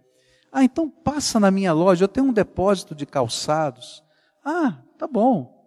Ah, 0.51 0.63
então 0.63 0.89
passa 0.89 1.39
na 1.39 1.49
minha 1.49 1.72
loja, 1.72 2.03
eu 2.03 2.09
tenho 2.09 2.28
um 2.28 2.34
depósito 2.34 2.93
de 2.93 3.05
calçados. 3.05 4.03
Ah, 4.43 4.82
tá 4.97 5.07
bom. 5.07 5.61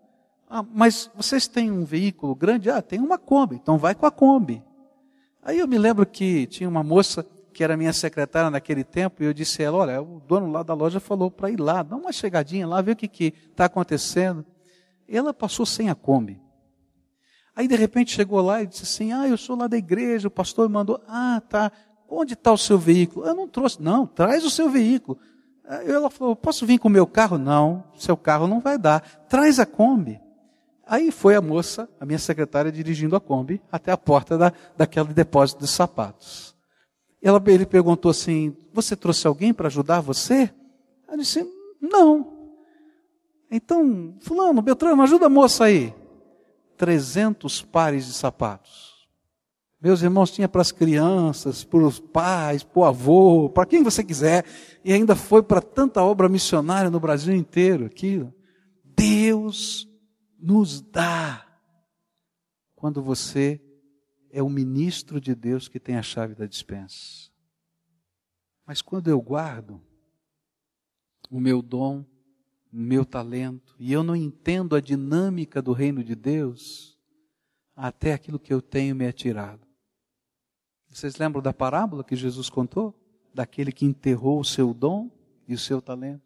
Ah, 0.48 0.62
mas 0.62 1.10
vocês 1.14 1.48
têm 1.48 1.70
um 1.70 1.84
veículo 1.84 2.34
grande? 2.34 2.70
Ah, 2.70 2.82
tem 2.82 3.00
uma 3.00 3.18
Kombi, 3.18 3.56
então 3.56 3.78
vai 3.78 3.94
com 3.94 4.06
a 4.06 4.10
Kombi. 4.10 4.62
Aí 5.42 5.58
eu 5.58 5.68
me 5.68 5.78
lembro 5.78 6.06
que 6.06 6.46
tinha 6.46 6.68
uma 6.68 6.82
moça 6.82 7.26
que 7.52 7.62
era 7.62 7.76
minha 7.76 7.92
secretária 7.92 8.50
naquele 8.50 8.82
tempo, 8.82 9.22
e 9.22 9.26
eu 9.26 9.32
disse 9.32 9.62
a 9.62 9.66
ela, 9.66 9.78
olha, 9.78 10.02
o 10.02 10.20
dono 10.26 10.50
lá 10.50 10.62
da 10.62 10.74
loja 10.74 10.98
falou 10.98 11.30
para 11.30 11.50
ir 11.50 11.60
lá, 11.60 11.82
dá 11.82 11.94
uma 11.96 12.12
chegadinha 12.12 12.66
lá, 12.66 12.82
ver 12.82 12.92
o 12.92 12.96
que 12.96 13.32
está 13.50 13.66
acontecendo. 13.66 14.44
Ela 15.08 15.32
passou 15.32 15.64
sem 15.64 15.88
a 15.88 15.94
Kombi. 15.94 16.40
Aí 17.56 17.68
de 17.68 17.76
repente 17.76 18.12
chegou 18.12 18.40
lá 18.40 18.62
e 18.62 18.66
disse 18.66 18.82
assim: 18.82 19.12
Ah, 19.12 19.28
eu 19.28 19.36
sou 19.36 19.56
lá 19.56 19.68
da 19.68 19.76
igreja, 19.76 20.28
o 20.28 20.30
pastor 20.30 20.68
mandou. 20.68 21.00
Ah, 21.06 21.40
tá. 21.48 21.70
Onde 22.08 22.34
está 22.34 22.52
o 22.52 22.58
seu 22.58 22.78
veículo? 22.78 23.26
Eu 23.26 23.34
não 23.34 23.46
trouxe. 23.46 23.80
Não, 23.80 24.06
traz 24.06 24.44
o 24.44 24.50
seu 24.50 24.68
veículo. 24.68 25.18
Aí 25.64 25.88
ela 25.88 26.10
falou: 26.10 26.34
Posso 26.34 26.66
vir 26.66 26.78
com 26.78 26.88
o 26.88 26.90
meu 26.90 27.06
carro? 27.06 27.38
Não, 27.38 27.84
seu 27.96 28.16
carro 28.16 28.48
não 28.48 28.60
vai 28.60 28.76
dar. 28.76 29.00
Traz 29.28 29.60
a 29.60 29.66
Kombi. 29.66 30.20
Aí 30.86 31.10
foi 31.10 31.34
a 31.34 31.40
moça, 31.40 31.88
a 31.98 32.04
minha 32.04 32.18
secretária, 32.18 32.70
dirigindo 32.70 33.16
a 33.16 33.20
Kombi 33.20 33.60
até 33.72 33.90
a 33.90 33.96
porta 33.96 34.36
da, 34.36 34.52
daquele 34.76 35.14
depósito 35.14 35.60
de 35.60 35.68
sapatos. 35.68 36.54
Ela, 37.22 37.42
ele 37.46 37.64
perguntou 37.64 38.10
assim: 38.10 38.54
Você 38.72 38.94
trouxe 38.94 39.26
alguém 39.26 39.54
para 39.54 39.68
ajudar 39.68 40.00
você? 40.00 40.52
Ela 41.08 41.16
disse: 41.16 41.46
Não. 41.80 42.32
Então, 43.50 44.16
Fulano, 44.20 44.60
Beltrano, 44.60 45.02
ajuda 45.02 45.26
a 45.26 45.30
moça 45.30 45.64
aí. 45.64 45.94
300 46.76 47.62
pares 47.62 48.06
de 48.06 48.12
sapatos. 48.12 48.94
Meus 49.80 50.02
irmãos, 50.02 50.30
tinha 50.30 50.48
para 50.48 50.62
as 50.62 50.72
crianças, 50.72 51.62
para 51.62 51.78
os 51.78 52.00
pais, 52.00 52.62
para 52.62 52.80
o 52.80 52.84
avô, 52.84 53.50
para 53.50 53.66
quem 53.66 53.82
você 53.82 54.02
quiser, 54.02 54.44
e 54.82 54.92
ainda 54.92 55.14
foi 55.14 55.42
para 55.42 55.60
tanta 55.60 56.02
obra 56.02 56.28
missionária 56.28 56.90
no 56.90 56.98
Brasil 56.98 57.34
inteiro 57.34 57.84
aquilo. 57.84 58.32
Deus 58.82 59.86
nos 60.44 60.82
dá 60.82 61.46
quando 62.76 63.02
você 63.02 63.58
é 64.30 64.42
o 64.42 64.50
ministro 64.50 65.18
de 65.18 65.34
Deus 65.34 65.68
que 65.68 65.80
tem 65.80 65.96
a 65.96 66.02
chave 66.02 66.34
da 66.34 66.44
dispensa. 66.44 67.30
Mas 68.66 68.82
quando 68.82 69.08
eu 69.08 69.18
guardo 69.22 69.80
o 71.30 71.40
meu 71.40 71.62
dom, 71.62 72.04
meu 72.70 73.06
talento, 73.06 73.74
e 73.78 73.90
eu 73.90 74.02
não 74.02 74.14
entendo 74.14 74.76
a 74.76 74.80
dinâmica 74.80 75.62
do 75.62 75.72
reino 75.72 76.04
de 76.04 76.14
Deus, 76.14 76.98
até 77.74 78.12
aquilo 78.12 78.38
que 78.38 78.52
eu 78.52 78.60
tenho 78.60 78.94
me 78.94 79.06
é 79.06 79.12
tirado. 79.12 79.66
Vocês 80.90 81.16
lembram 81.16 81.40
da 81.40 81.54
parábola 81.54 82.04
que 82.04 82.14
Jesus 82.14 82.50
contou? 82.50 82.94
Daquele 83.32 83.72
que 83.72 83.86
enterrou 83.86 84.40
o 84.40 84.44
seu 84.44 84.74
dom 84.74 85.10
e 85.48 85.54
o 85.54 85.58
seu 85.58 85.80
talento. 85.80 86.22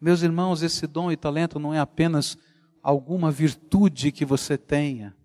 Meus 0.00 0.22
irmãos, 0.22 0.62
esse 0.62 0.86
dom 0.86 1.12
e 1.12 1.16
talento 1.16 1.60
não 1.60 1.72
é 1.72 1.78
apenas 1.78 2.36
alguma 2.82 3.30
virtude 3.30 4.10
que 4.10 4.24
você 4.24 4.58
tenha, 4.58 5.16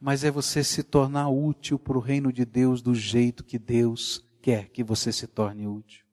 mas 0.00 0.24
é 0.24 0.30
você 0.30 0.62
se 0.62 0.82
tornar 0.82 1.28
útil 1.28 1.78
para 1.78 1.96
o 1.96 2.00
reino 2.00 2.32
de 2.32 2.44
Deus 2.44 2.80
do 2.80 2.94
jeito 2.94 3.44
que 3.44 3.58
Deus 3.58 4.24
quer 4.40 4.68
que 4.68 4.82
você 4.82 5.12
se 5.12 5.26
torne 5.26 5.66
útil. 5.66 6.04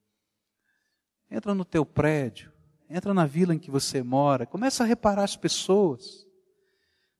Entra 1.29 1.53
no 1.53 1.63
teu 1.63 1.85
prédio, 1.85 2.51
entra 2.89 3.13
na 3.13 3.25
vila 3.25 3.53
em 3.53 3.59
que 3.59 3.69
você 3.69 4.01
mora, 4.01 4.45
começa 4.45 4.83
a 4.83 4.87
reparar 4.87 5.23
as 5.23 5.35
pessoas. 5.35 6.27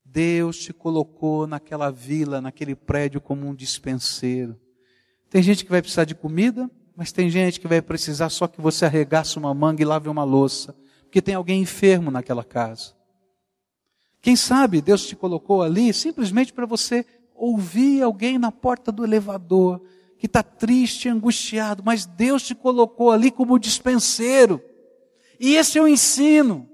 Deus 0.04 0.58
te 0.58 0.74
colocou 0.74 1.46
naquela 1.46 1.92
vila, 1.92 2.42
naquele 2.42 2.76
prédio 2.76 3.22
como 3.22 3.48
um 3.48 3.54
dispenseiro. 3.54 4.60
Tem 5.30 5.44
gente 5.44 5.64
que 5.64 5.70
vai 5.70 5.82
precisar 5.82 6.06
de 6.06 6.16
comida, 6.16 6.70
mas 6.96 7.12
tem 7.12 7.30
gente 7.30 7.60
que 7.60 7.68
vai 7.68 7.82
precisar 7.82 8.30
só 8.30 8.48
que 8.48 8.60
você 8.60 8.86
arregasse 8.86 9.38
uma 9.38 9.54
manga 9.54 9.84
e 9.84 9.86
lave 9.86 10.10
uma 10.10 10.24
louça, 10.24 10.76
porque 11.04 11.22
tem 11.22 11.36
alguém 11.36 11.62
enfermo 11.62 12.10
naquela 12.10 12.44
casa. 12.44 12.99
Quem 14.22 14.36
sabe 14.36 14.82
Deus 14.82 15.06
te 15.06 15.16
colocou 15.16 15.62
ali 15.62 15.94
simplesmente 15.94 16.52
para 16.52 16.66
você 16.66 17.06
ouvir 17.34 18.02
alguém 18.02 18.38
na 18.38 18.52
porta 18.52 18.92
do 18.92 19.04
elevador 19.04 19.82
que 20.18 20.26
está 20.26 20.44
triste, 20.44 21.08
angustiado, 21.08 21.82
mas 21.86 22.06
Deus 22.06 22.44
te 22.44 22.54
colocou 22.54 23.10
ali 23.10 23.32
como 23.32 23.58
dispenseiro. 23.58 24.62
E 25.40 25.56
esse 25.56 25.78
é 25.78 25.82
o 25.82 25.88
ensino. 25.88 26.70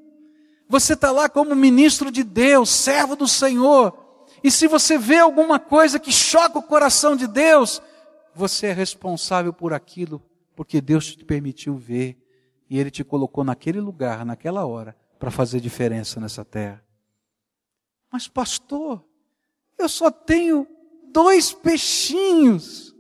Você 0.67 0.93
está 0.93 1.11
lá 1.11 1.29
como 1.29 1.55
ministro 1.55 2.09
de 2.09 2.23
Deus, 2.23 2.71
servo 2.71 3.15
do 3.15 3.27
Senhor. 3.27 3.95
E 4.43 4.49
se 4.49 4.67
você 4.67 4.97
vê 4.97 5.19
alguma 5.19 5.59
coisa 5.59 5.99
que 5.99 6.11
choca 6.11 6.57
o 6.57 6.63
coração 6.63 7.15
de 7.15 7.27
Deus, 7.27 7.79
você 8.33 8.67
é 8.67 8.73
responsável 8.73 9.53
por 9.53 9.73
aquilo, 9.73 10.19
porque 10.55 10.81
Deus 10.81 11.15
te 11.15 11.23
permitiu 11.23 11.75
ver. 11.75 12.17
E 12.67 12.79
Ele 12.79 12.89
te 12.89 13.03
colocou 13.03 13.43
naquele 13.43 13.79
lugar, 13.79 14.25
naquela 14.25 14.65
hora, 14.65 14.95
para 15.19 15.29
fazer 15.29 15.59
diferença 15.59 16.19
nessa 16.19 16.43
terra. 16.43 16.84
Mas, 18.15 18.29
pastor, 18.29 19.03
eu 19.77 19.89
só 19.89 20.09
tenho 20.09 20.65
dois 21.11 21.51
peixinhos 21.51 22.95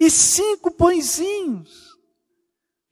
e 0.00 0.08
cinco 0.08 0.70
pãezinhos. 0.70 1.94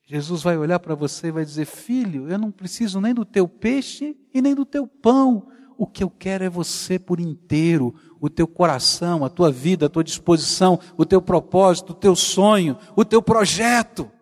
Jesus 0.05 0.42
vai 0.42 0.59
olhar 0.59 0.78
para 0.78 0.94
você 0.94 1.28
e 1.28 1.32
vai 1.32 1.46
dizer: 1.46 1.64
Filho, 1.64 2.28
eu 2.28 2.38
não 2.38 2.51
preciso 2.51 3.01
nem 3.01 3.14
do 3.14 3.24
teu 3.24 3.49
peixe 3.49 4.14
e 4.34 4.42
nem 4.42 4.55
do 4.55 4.66
teu 4.66 4.86
pão. 4.86 5.49
O 5.78 5.86
que 5.86 6.05
eu 6.05 6.11
quero 6.11 6.44
é 6.44 6.51
você 6.51 6.99
por 6.99 7.18
inteiro, 7.18 7.94
o 8.20 8.28
teu 8.28 8.46
coração, 8.46 9.24
a 9.24 9.30
tua 9.30 9.51
vida, 9.51 9.86
a 9.86 9.88
tua 9.88 10.05
disposição, 10.05 10.78
o 10.99 11.07
teu 11.07 11.22
propósito, 11.22 11.92
o 11.92 11.96
teu 11.96 12.14
sonho, 12.14 12.76
o 12.94 13.07
teu 13.07 13.22
projeto. 13.22 14.12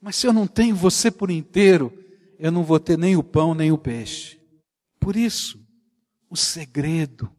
Mas 0.00 0.16
se 0.16 0.26
eu 0.26 0.32
não 0.32 0.46
tenho 0.46 0.74
você 0.74 1.10
por 1.10 1.30
inteiro, 1.30 1.92
eu 2.38 2.50
não 2.50 2.64
vou 2.64 2.80
ter 2.80 2.96
nem 2.96 3.14
o 3.14 3.22
pão 3.22 3.54
nem 3.54 3.70
o 3.70 3.76
peixe. 3.76 4.40
Por 4.98 5.16
isso, 5.16 5.65
o 6.28 6.36
segredo, 6.36 7.30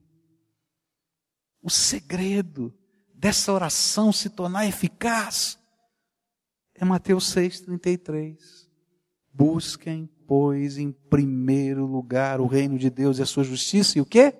o 1.61 1.69
segredo 1.69 2.73
dessa 3.13 3.51
oração 3.51 4.11
se 4.11 4.29
tornar 4.29 4.67
eficaz 4.67 5.57
é 6.75 6.85
Mateus 6.85 7.33
6,33. 7.33 8.67
Busquem, 9.33 10.09
pois, 10.27 10.77
em 10.77 10.91
primeiro 10.91 11.85
lugar 11.85 12.39
o 12.39 12.47
reino 12.47 12.77
de 12.77 12.89
Deus 12.89 13.17
e 13.17 13.21
a 13.21 13.25
sua 13.25 13.43
justiça, 13.43 13.97
e 13.97 14.01
o 14.01 14.05
que? 14.05 14.33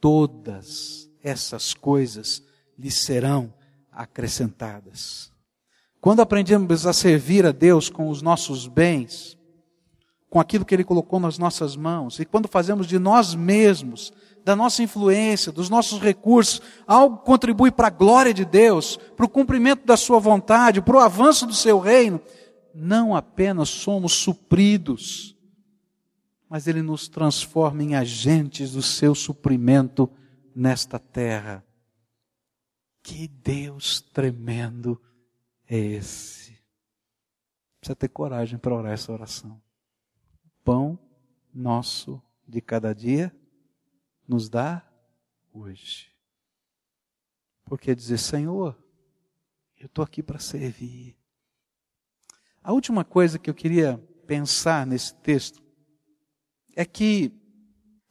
Todas 0.00 1.10
essas 1.22 1.74
coisas 1.74 2.42
lhe 2.78 2.90
serão 2.90 3.52
acrescentadas. 3.90 5.32
Quando 6.00 6.20
aprendemos 6.20 6.86
a 6.86 6.92
servir 6.92 7.44
a 7.44 7.52
Deus 7.52 7.90
com 7.90 8.08
os 8.08 8.22
nossos 8.22 8.68
bens, 8.68 9.37
com 10.30 10.38
aquilo 10.38 10.64
que 10.64 10.74
Ele 10.74 10.84
colocou 10.84 11.18
nas 11.18 11.38
nossas 11.38 11.74
mãos, 11.76 12.18
e 12.18 12.24
quando 12.24 12.48
fazemos 12.48 12.86
de 12.86 12.98
nós 12.98 13.34
mesmos, 13.34 14.12
da 14.44 14.54
nossa 14.54 14.82
influência, 14.82 15.52
dos 15.52 15.68
nossos 15.68 16.00
recursos, 16.00 16.62
algo 16.86 17.18
contribui 17.18 17.70
para 17.70 17.88
a 17.88 17.90
glória 17.90 18.32
de 18.32 18.44
Deus, 18.44 18.96
para 19.16 19.26
o 19.26 19.28
cumprimento 19.28 19.84
da 19.84 19.96
Sua 19.96 20.18
vontade, 20.18 20.80
para 20.80 20.96
o 20.96 21.00
avanço 21.00 21.46
do 21.46 21.54
Seu 21.54 21.78
reino, 21.78 22.20
não 22.74 23.14
apenas 23.14 23.68
somos 23.68 24.12
supridos, 24.12 25.36
mas 26.48 26.66
Ele 26.66 26.82
nos 26.82 27.08
transforma 27.08 27.82
em 27.82 27.94
agentes 27.94 28.72
do 28.72 28.82
Seu 28.82 29.14
suprimento 29.14 30.10
nesta 30.54 30.98
terra. 30.98 31.64
Que 33.02 33.28
Deus 33.28 34.00
tremendo 34.00 35.00
é 35.66 35.78
esse? 35.78 36.58
Precisa 37.80 37.96
ter 37.96 38.08
coragem 38.08 38.58
para 38.58 38.74
orar 38.74 38.92
essa 38.92 39.12
oração. 39.12 39.60
Pão 40.68 40.98
nosso 41.50 42.22
de 42.46 42.60
cada 42.60 42.94
dia 42.94 43.34
nos 44.28 44.50
dá 44.50 44.86
hoje. 45.50 46.12
Porque 47.64 47.94
dizer, 47.94 48.18
Senhor, 48.18 48.78
eu 49.78 49.86
estou 49.86 50.04
aqui 50.04 50.22
para 50.22 50.38
servir. 50.38 51.16
A 52.62 52.70
última 52.74 53.02
coisa 53.02 53.38
que 53.38 53.48
eu 53.48 53.54
queria 53.54 53.96
pensar 54.26 54.86
nesse 54.86 55.14
texto 55.14 55.64
é 56.76 56.84
que 56.84 57.32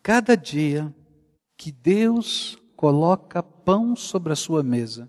cada 0.01 0.35
dia 0.35 0.91
que 1.55 1.71
Deus 1.71 2.57
coloca 2.75 3.43
pão 3.43 3.95
sobre 3.95 4.33
a 4.33 4.35
sua 4.35 4.63
mesa, 4.63 5.07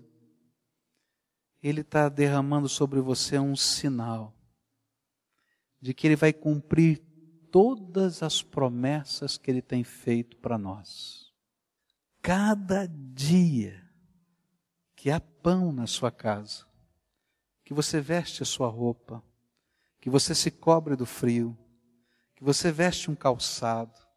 Ele 1.63 1.81
está 1.81 2.09
derramando 2.09 2.69
sobre 2.69 3.01
você 3.01 3.39
um 3.39 3.55
sinal 3.55 4.35
de 5.81 5.95
que 5.95 6.05
Ele 6.05 6.15
vai 6.15 6.31
cumprir 6.31 7.08
todas 7.51 8.23
as 8.23 8.41
promessas 8.41 9.37
que 9.37 9.49
Ele 9.49 9.61
tem 9.61 9.83
feito 9.83 10.37
para 10.37 10.57
nós. 10.57 11.31
Cada 12.21 12.87
dia 12.87 13.83
que 14.95 15.09
há 15.09 15.19
pão 15.19 15.71
na 15.71 15.87
sua 15.87 16.11
casa, 16.11 16.65
que 17.63 17.73
você 17.73 18.01
veste 18.01 18.43
a 18.43 18.45
sua 18.45 18.67
roupa, 18.67 19.23
que 20.01 20.09
você 20.09 20.35
se 20.35 20.51
cobre 20.51 20.95
do 20.95 21.05
frio, 21.05 21.57
que 22.35 22.43
você 22.43 22.71
veste 22.71 23.09
um 23.09 23.15
calçado, 23.15 24.09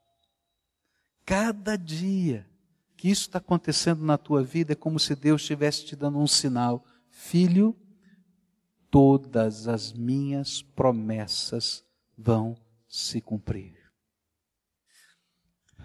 Cada 1.25 1.77
dia 1.77 2.49
que 2.97 3.09
isso 3.09 3.23
está 3.23 3.39
acontecendo 3.39 4.05
na 4.05 4.19
tua 4.19 4.43
vida 4.43 4.73
é 4.73 4.77
como 4.77 4.99
se 4.99 5.15
Deus 5.15 5.43
estivesse 5.43 5.85
te 5.85 5.97
dando 5.97 6.19
um 6.19 6.27
sinal. 6.27 6.85
Filho, 7.09 7.77
todas 8.91 9.67
as 9.67 9.93
minhas 9.93 10.63
promessas 10.63 11.85
vão 12.17 12.57
se 12.93 13.23
cumprir. 13.23 13.73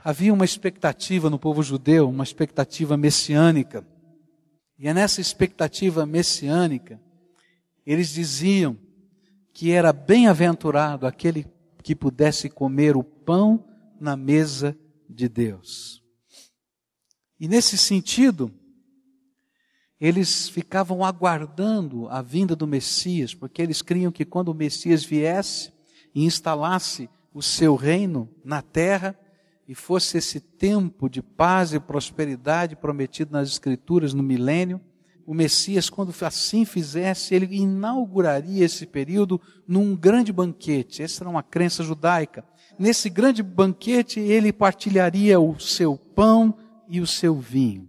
Havia 0.03 0.33
uma 0.33 0.43
expectativa 0.43 1.29
no 1.29 1.39
povo 1.39 1.63
judeu, 1.63 2.09
uma 2.09 2.23
expectativa 2.23 2.97
messiânica. 2.97 3.87
E 4.77 4.89
é 4.89 4.93
nessa 4.93 5.21
expectativa 5.21 6.05
messiânica, 6.05 7.01
eles 7.85 8.09
diziam 8.09 8.77
que 9.53 9.71
era 9.71 9.93
bem-aventurado 9.93 11.07
aquele 11.07 11.47
que 11.81 11.95
pudesse 11.95 12.49
comer 12.49 12.97
o 12.97 13.03
pão 13.03 13.65
na 14.01 14.17
mesa 14.17 14.77
de 15.09 15.29
Deus. 15.29 16.03
E 17.39 17.47
nesse 17.47 17.77
sentido, 17.77 18.51
eles 19.97 20.49
ficavam 20.49 21.05
aguardando 21.05 22.09
a 22.09 22.21
vinda 22.21 22.53
do 22.53 22.67
Messias, 22.67 23.33
porque 23.33 23.61
eles 23.61 23.81
criam 23.81 24.11
que 24.11 24.25
quando 24.25 24.49
o 24.49 24.53
Messias 24.53 25.05
viesse 25.05 25.76
e 26.17 26.25
instalasse 26.25 27.07
o 27.31 27.43
seu 27.43 27.75
reino 27.75 28.27
na 28.43 28.63
terra, 28.63 29.15
e 29.67 29.75
fosse 29.75 30.17
esse 30.17 30.39
tempo 30.39 31.07
de 31.07 31.21
paz 31.21 31.73
e 31.73 31.79
prosperidade 31.79 32.75
prometido 32.75 33.33
nas 33.33 33.49
Escrituras 33.49 34.15
no 34.15 34.23
milênio, 34.23 34.81
o 35.27 35.33
Messias, 35.33 35.89
quando 35.89 36.15
assim 36.21 36.65
fizesse, 36.65 37.35
ele 37.35 37.57
inauguraria 37.57 38.65
esse 38.65 38.87
período 38.87 39.39
num 39.67 39.95
grande 39.95 40.33
banquete. 40.33 41.03
Essa 41.03 41.23
era 41.23 41.29
uma 41.29 41.43
crença 41.43 41.83
judaica 41.83 42.43
nesse 42.79 43.11
grande 43.11 43.43
banquete, 43.43 44.19
ele 44.19 44.51
partilharia 44.51 45.39
o 45.39 45.59
seu 45.59 45.97
pão 45.97 46.57
e 46.89 46.99
o 46.99 47.05
seu 47.05 47.35
vinho. 47.35 47.87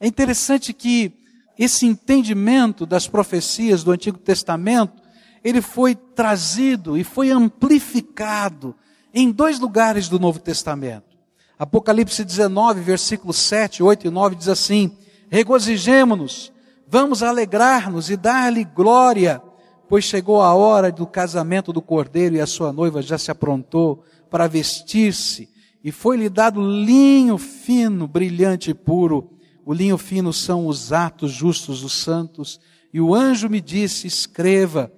É 0.00 0.06
interessante 0.08 0.72
que 0.72 1.12
esse 1.56 1.86
entendimento 1.86 2.84
das 2.84 3.06
profecias 3.06 3.84
do 3.84 3.92
Antigo 3.92 4.18
Testamento, 4.18 5.03
ele 5.44 5.60
foi 5.60 5.94
trazido 5.94 6.96
e 6.96 7.04
foi 7.04 7.30
amplificado 7.30 8.74
em 9.12 9.30
dois 9.30 9.60
lugares 9.60 10.08
do 10.08 10.18
Novo 10.18 10.38
Testamento. 10.38 11.14
Apocalipse 11.58 12.24
19, 12.24 12.80
versículos 12.80 13.36
7, 13.36 13.82
8 13.82 14.06
e 14.06 14.10
9 14.10 14.34
diz 14.36 14.48
assim: 14.48 14.96
Regozijemo-nos, 15.28 16.50
vamos 16.88 17.22
alegrar-nos 17.22 18.08
e 18.10 18.16
dar-lhe 18.16 18.64
glória, 18.64 19.40
pois 19.88 20.04
chegou 20.04 20.40
a 20.40 20.54
hora 20.54 20.90
do 20.90 21.06
casamento 21.06 21.72
do 21.72 21.82
cordeiro 21.82 22.34
e 22.34 22.40
a 22.40 22.46
sua 22.46 22.72
noiva 22.72 23.02
já 23.02 23.18
se 23.18 23.30
aprontou 23.30 24.02
para 24.30 24.48
vestir-se, 24.48 25.48
e 25.84 25.92
foi-lhe 25.92 26.30
dado 26.30 26.60
linho 26.66 27.36
fino, 27.36 28.08
brilhante 28.08 28.70
e 28.70 28.74
puro. 28.74 29.30
O 29.66 29.72
linho 29.72 29.98
fino 29.98 30.32
são 30.32 30.66
os 30.66 30.92
atos 30.92 31.30
justos 31.30 31.82
dos 31.82 31.92
santos. 31.92 32.58
E 32.92 33.00
o 33.00 33.14
anjo 33.14 33.50
me 33.50 33.60
disse: 33.60 34.06
Escreva, 34.06 34.90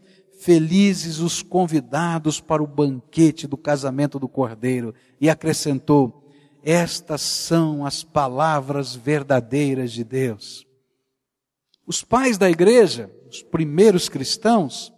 felizes 0.47 1.19
os 1.19 1.43
convidados 1.43 2.41
para 2.41 2.63
o 2.63 2.69
banquete 2.69 3.49
do 3.49 3.57
casamento 3.57 4.17
do 4.17 4.29
cordeiro. 4.29 4.95
E 5.21 5.29
acrescentou: 5.29 6.31
Estas 6.63 7.21
são 7.21 7.85
as 7.85 8.05
palavras 8.05 8.95
verdadeiras 8.95 9.91
de 9.91 10.05
Deus. 10.05 10.65
Os 11.85 12.05
pais 12.05 12.39
da 12.39 12.49
igreja, 12.49 13.11
os 13.29 13.43
primeiros 13.43 14.09
cristãos, 14.09 14.93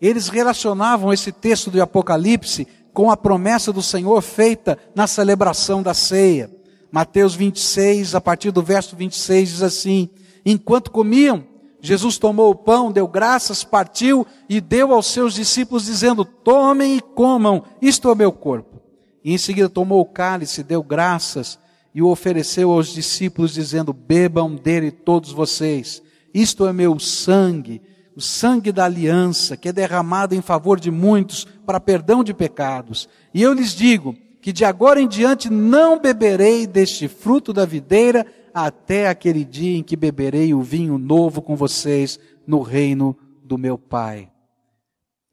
eles 0.00 0.28
relacionavam 0.28 1.12
esse 1.12 1.30
texto 1.30 1.70
do 1.70 1.82
Apocalipse 1.82 2.66
com 2.94 3.10
a 3.10 3.16
promessa 3.16 3.74
do 3.74 3.82
Senhor 3.82 4.22
feita 4.22 4.78
na 4.94 5.06
celebração 5.06 5.82
da 5.82 5.92
ceia. 5.92 6.50
Mateus 6.90 7.34
26, 7.34 8.14
a 8.14 8.22
partir 8.22 8.50
do 8.50 8.62
verso 8.62 8.96
26, 8.96 9.50
diz 9.50 9.62
assim: 9.62 10.08
Enquanto 10.46 10.90
comiam, 10.90 11.53
Jesus 11.84 12.16
tomou 12.16 12.50
o 12.50 12.54
pão, 12.54 12.90
deu 12.90 13.06
graças, 13.06 13.62
partiu 13.62 14.26
e 14.48 14.58
deu 14.58 14.94
aos 14.94 15.04
seus 15.04 15.34
discípulos, 15.34 15.84
dizendo: 15.84 16.24
Tomem 16.24 16.96
e 16.96 17.00
comam, 17.02 17.62
isto 17.82 18.08
é 18.08 18.12
o 18.12 18.16
meu 18.16 18.32
corpo. 18.32 18.80
E 19.22 19.34
em 19.34 19.36
seguida 19.36 19.68
tomou 19.68 20.00
o 20.00 20.06
cálice, 20.06 20.62
deu 20.62 20.82
graças 20.82 21.58
e 21.94 22.00
o 22.00 22.08
ofereceu 22.08 22.70
aos 22.70 22.88
discípulos, 22.88 23.52
dizendo: 23.52 23.92
Bebam 23.92 24.56
dele 24.56 24.90
todos 24.90 25.30
vocês, 25.30 26.02
isto 26.32 26.66
é 26.66 26.72
meu 26.72 26.98
sangue, 26.98 27.82
o 28.16 28.20
sangue 28.20 28.72
da 28.72 28.86
aliança, 28.86 29.54
que 29.54 29.68
é 29.68 29.72
derramado 29.72 30.34
em 30.34 30.40
favor 30.40 30.80
de 30.80 30.90
muitos 30.90 31.46
para 31.66 31.78
perdão 31.78 32.24
de 32.24 32.32
pecados. 32.32 33.10
E 33.34 33.42
eu 33.42 33.52
lhes 33.52 33.74
digo 33.74 34.16
que 34.40 34.54
de 34.54 34.64
agora 34.64 35.02
em 35.02 35.06
diante 35.06 35.50
não 35.50 36.00
beberei 36.00 36.66
deste 36.66 37.08
fruto 37.08 37.52
da 37.52 37.66
videira 37.66 38.26
até 38.54 39.08
aquele 39.08 39.44
dia 39.44 39.76
em 39.76 39.82
que 39.82 39.96
beberei 39.96 40.54
o 40.54 40.62
vinho 40.62 40.96
novo 40.96 41.42
com 41.42 41.56
vocês 41.56 42.20
no 42.46 42.62
reino 42.62 43.18
do 43.42 43.58
meu 43.58 43.76
Pai. 43.76 44.30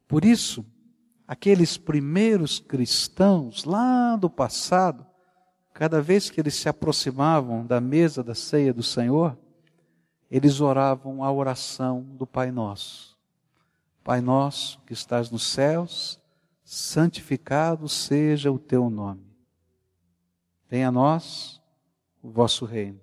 Por 0.07 0.25
isso, 0.25 0.65
aqueles 1.27 1.77
primeiros 1.77 2.59
cristãos 2.59 3.63
lá 3.63 4.15
do 4.15 4.27
passado, 4.27 5.05
cada 5.71 6.01
vez 6.01 6.31
que 6.31 6.41
eles 6.41 6.55
se 6.55 6.67
aproximavam 6.67 7.63
da 7.63 7.79
mesa 7.79 8.23
da 8.23 8.33
ceia 8.33 8.73
do 8.73 8.81
Senhor, 8.81 9.37
eles 10.29 10.59
oravam 10.59 11.23
a 11.23 11.31
oração 11.31 12.01
do 12.01 12.25
Pai 12.25 12.51
Nosso. 12.51 13.11
Pai 14.03 14.19
nosso 14.19 14.81
que 14.81 14.93
estás 14.93 15.29
nos 15.29 15.43
céus, 15.43 16.19
santificado 16.63 17.87
seja 17.87 18.51
o 18.51 18.57
teu 18.57 18.89
nome. 18.89 19.23
Venha 20.67 20.87
a 20.87 20.91
nós 20.91 21.61
o 22.23 22.31
vosso 22.31 22.65
reino. 22.65 22.99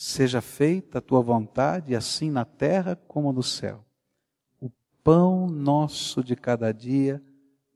Seja 0.00 0.40
feita 0.40 0.98
a 0.98 1.00
tua 1.00 1.20
vontade, 1.20 1.92
assim 1.96 2.30
na 2.30 2.44
terra 2.44 2.94
como 2.94 3.32
no 3.32 3.42
céu. 3.42 3.84
O 4.60 4.70
pão 5.02 5.48
nosso 5.48 6.22
de 6.22 6.36
cada 6.36 6.70
dia 6.70 7.20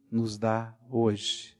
nos 0.08 0.38
dá 0.38 0.72
hoje. 0.88 1.58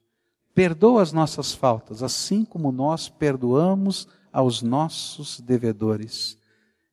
Perdoa 0.54 1.02
as 1.02 1.12
nossas 1.12 1.52
faltas, 1.52 2.00
assim 2.00 2.44
como 2.44 2.70
nós 2.70 3.08
perdoamos 3.08 4.06
aos 4.32 4.62
nossos 4.62 5.40
devedores 5.40 6.38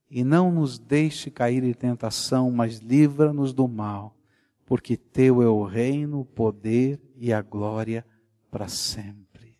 e 0.09 0.24
não 0.24 0.51
nos 0.51 0.80
deixe 0.80 1.30
cair 1.30 1.63
em 1.63 1.72
tentação, 1.72 2.49
mas 2.49 2.80
livra-nos 2.80 3.53
do 3.53 3.67
mal, 3.67 4.17
porque 4.65 4.97
teu 4.97 5.43
é 5.43 5.47
o 5.47 5.63
reino, 5.63 6.22
o 6.22 6.26
poder 6.26 6.99
e 7.15 7.32
a 7.32 7.43
glória 7.43 8.03
para 8.49 8.67
sempre. 8.67 9.59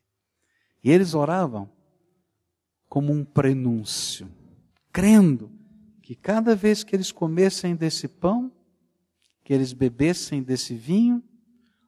E 0.84 0.90
eles 0.90 1.14
oravam 1.14 1.70
como 2.90 3.14
um 3.14 3.24
prenúncio, 3.24 4.28
crendo 4.92 5.52
que 6.02 6.16
cada 6.16 6.56
vez 6.56 6.84
que 6.84 6.96
eles 6.96 7.12
comessem 7.12 7.76
desse 7.76 8.08
pão, 8.08 8.52
que 9.44 9.54
eles 9.54 9.72
bebessem 9.72 10.42
desse 10.42 10.74
vinho, 10.74 11.24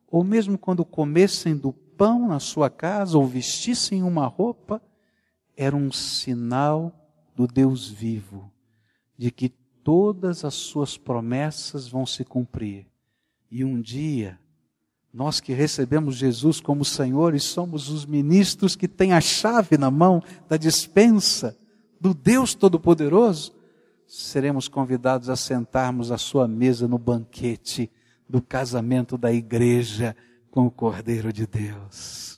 ou 0.07 0.23
mesmo 0.23 0.57
quando 0.57 0.85
comessem 0.85 1.57
do 1.57 1.73
pão 1.73 2.27
na 2.27 2.39
sua 2.39 2.69
casa 2.69 3.17
ou 3.17 3.25
vestissem 3.25 4.03
uma 4.03 4.27
roupa, 4.27 4.81
era 5.55 5.75
um 5.75 5.91
sinal 5.91 6.93
do 7.35 7.47
Deus 7.47 7.89
vivo, 7.89 8.51
de 9.17 9.31
que 9.31 9.49
todas 9.83 10.45
as 10.45 10.53
suas 10.53 10.97
promessas 10.97 11.87
vão 11.87 12.05
se 12.05 12.23
cumprir. 12.23 12.87
E 13.49 13.63
um 13.63 13.81
dia, 13.81 14.39
nós 15.13 15.41
que 15.41 15.53
recebemos 15.53 16.15
Jesus 16.15 16.61
como 16.61 16.85
Senhor 16.85 17.35
e 17.35 17.39
somos 17.39 17.89
os 17.89 18.05
ministros 18.05 18.75
que 18.75 18.87
têm 18.87 19.11
a 19.13 19.19
chave 19.19 19.77
na 19.77 19.91
mão 19.91 20.23
da 20.47 20.55
dispensa 20.55 21.57
do 21.99 22.13
Deus 22.13 22.55
Todo-Poderoso, 22.55 23.53
seremos 24.07 24.67
convidados 24.67 25.29
a 25.29 25.35
sentarmos 25.35 26.11
à 26.11 26.17
sua 26.17 26.47
mesa 26.47 26.87
no 26.87 26.97
banquete 26.97 27.91
do 28.27 28.41
casamento 28.41 29.17
da 29.17 29.31
igreja 29.31 30.15
com 30.49 30.65
o 30.65 30.71
Cordeiro 30.71 31.31
de 31.31 31.45
Deus. 31.45 32.30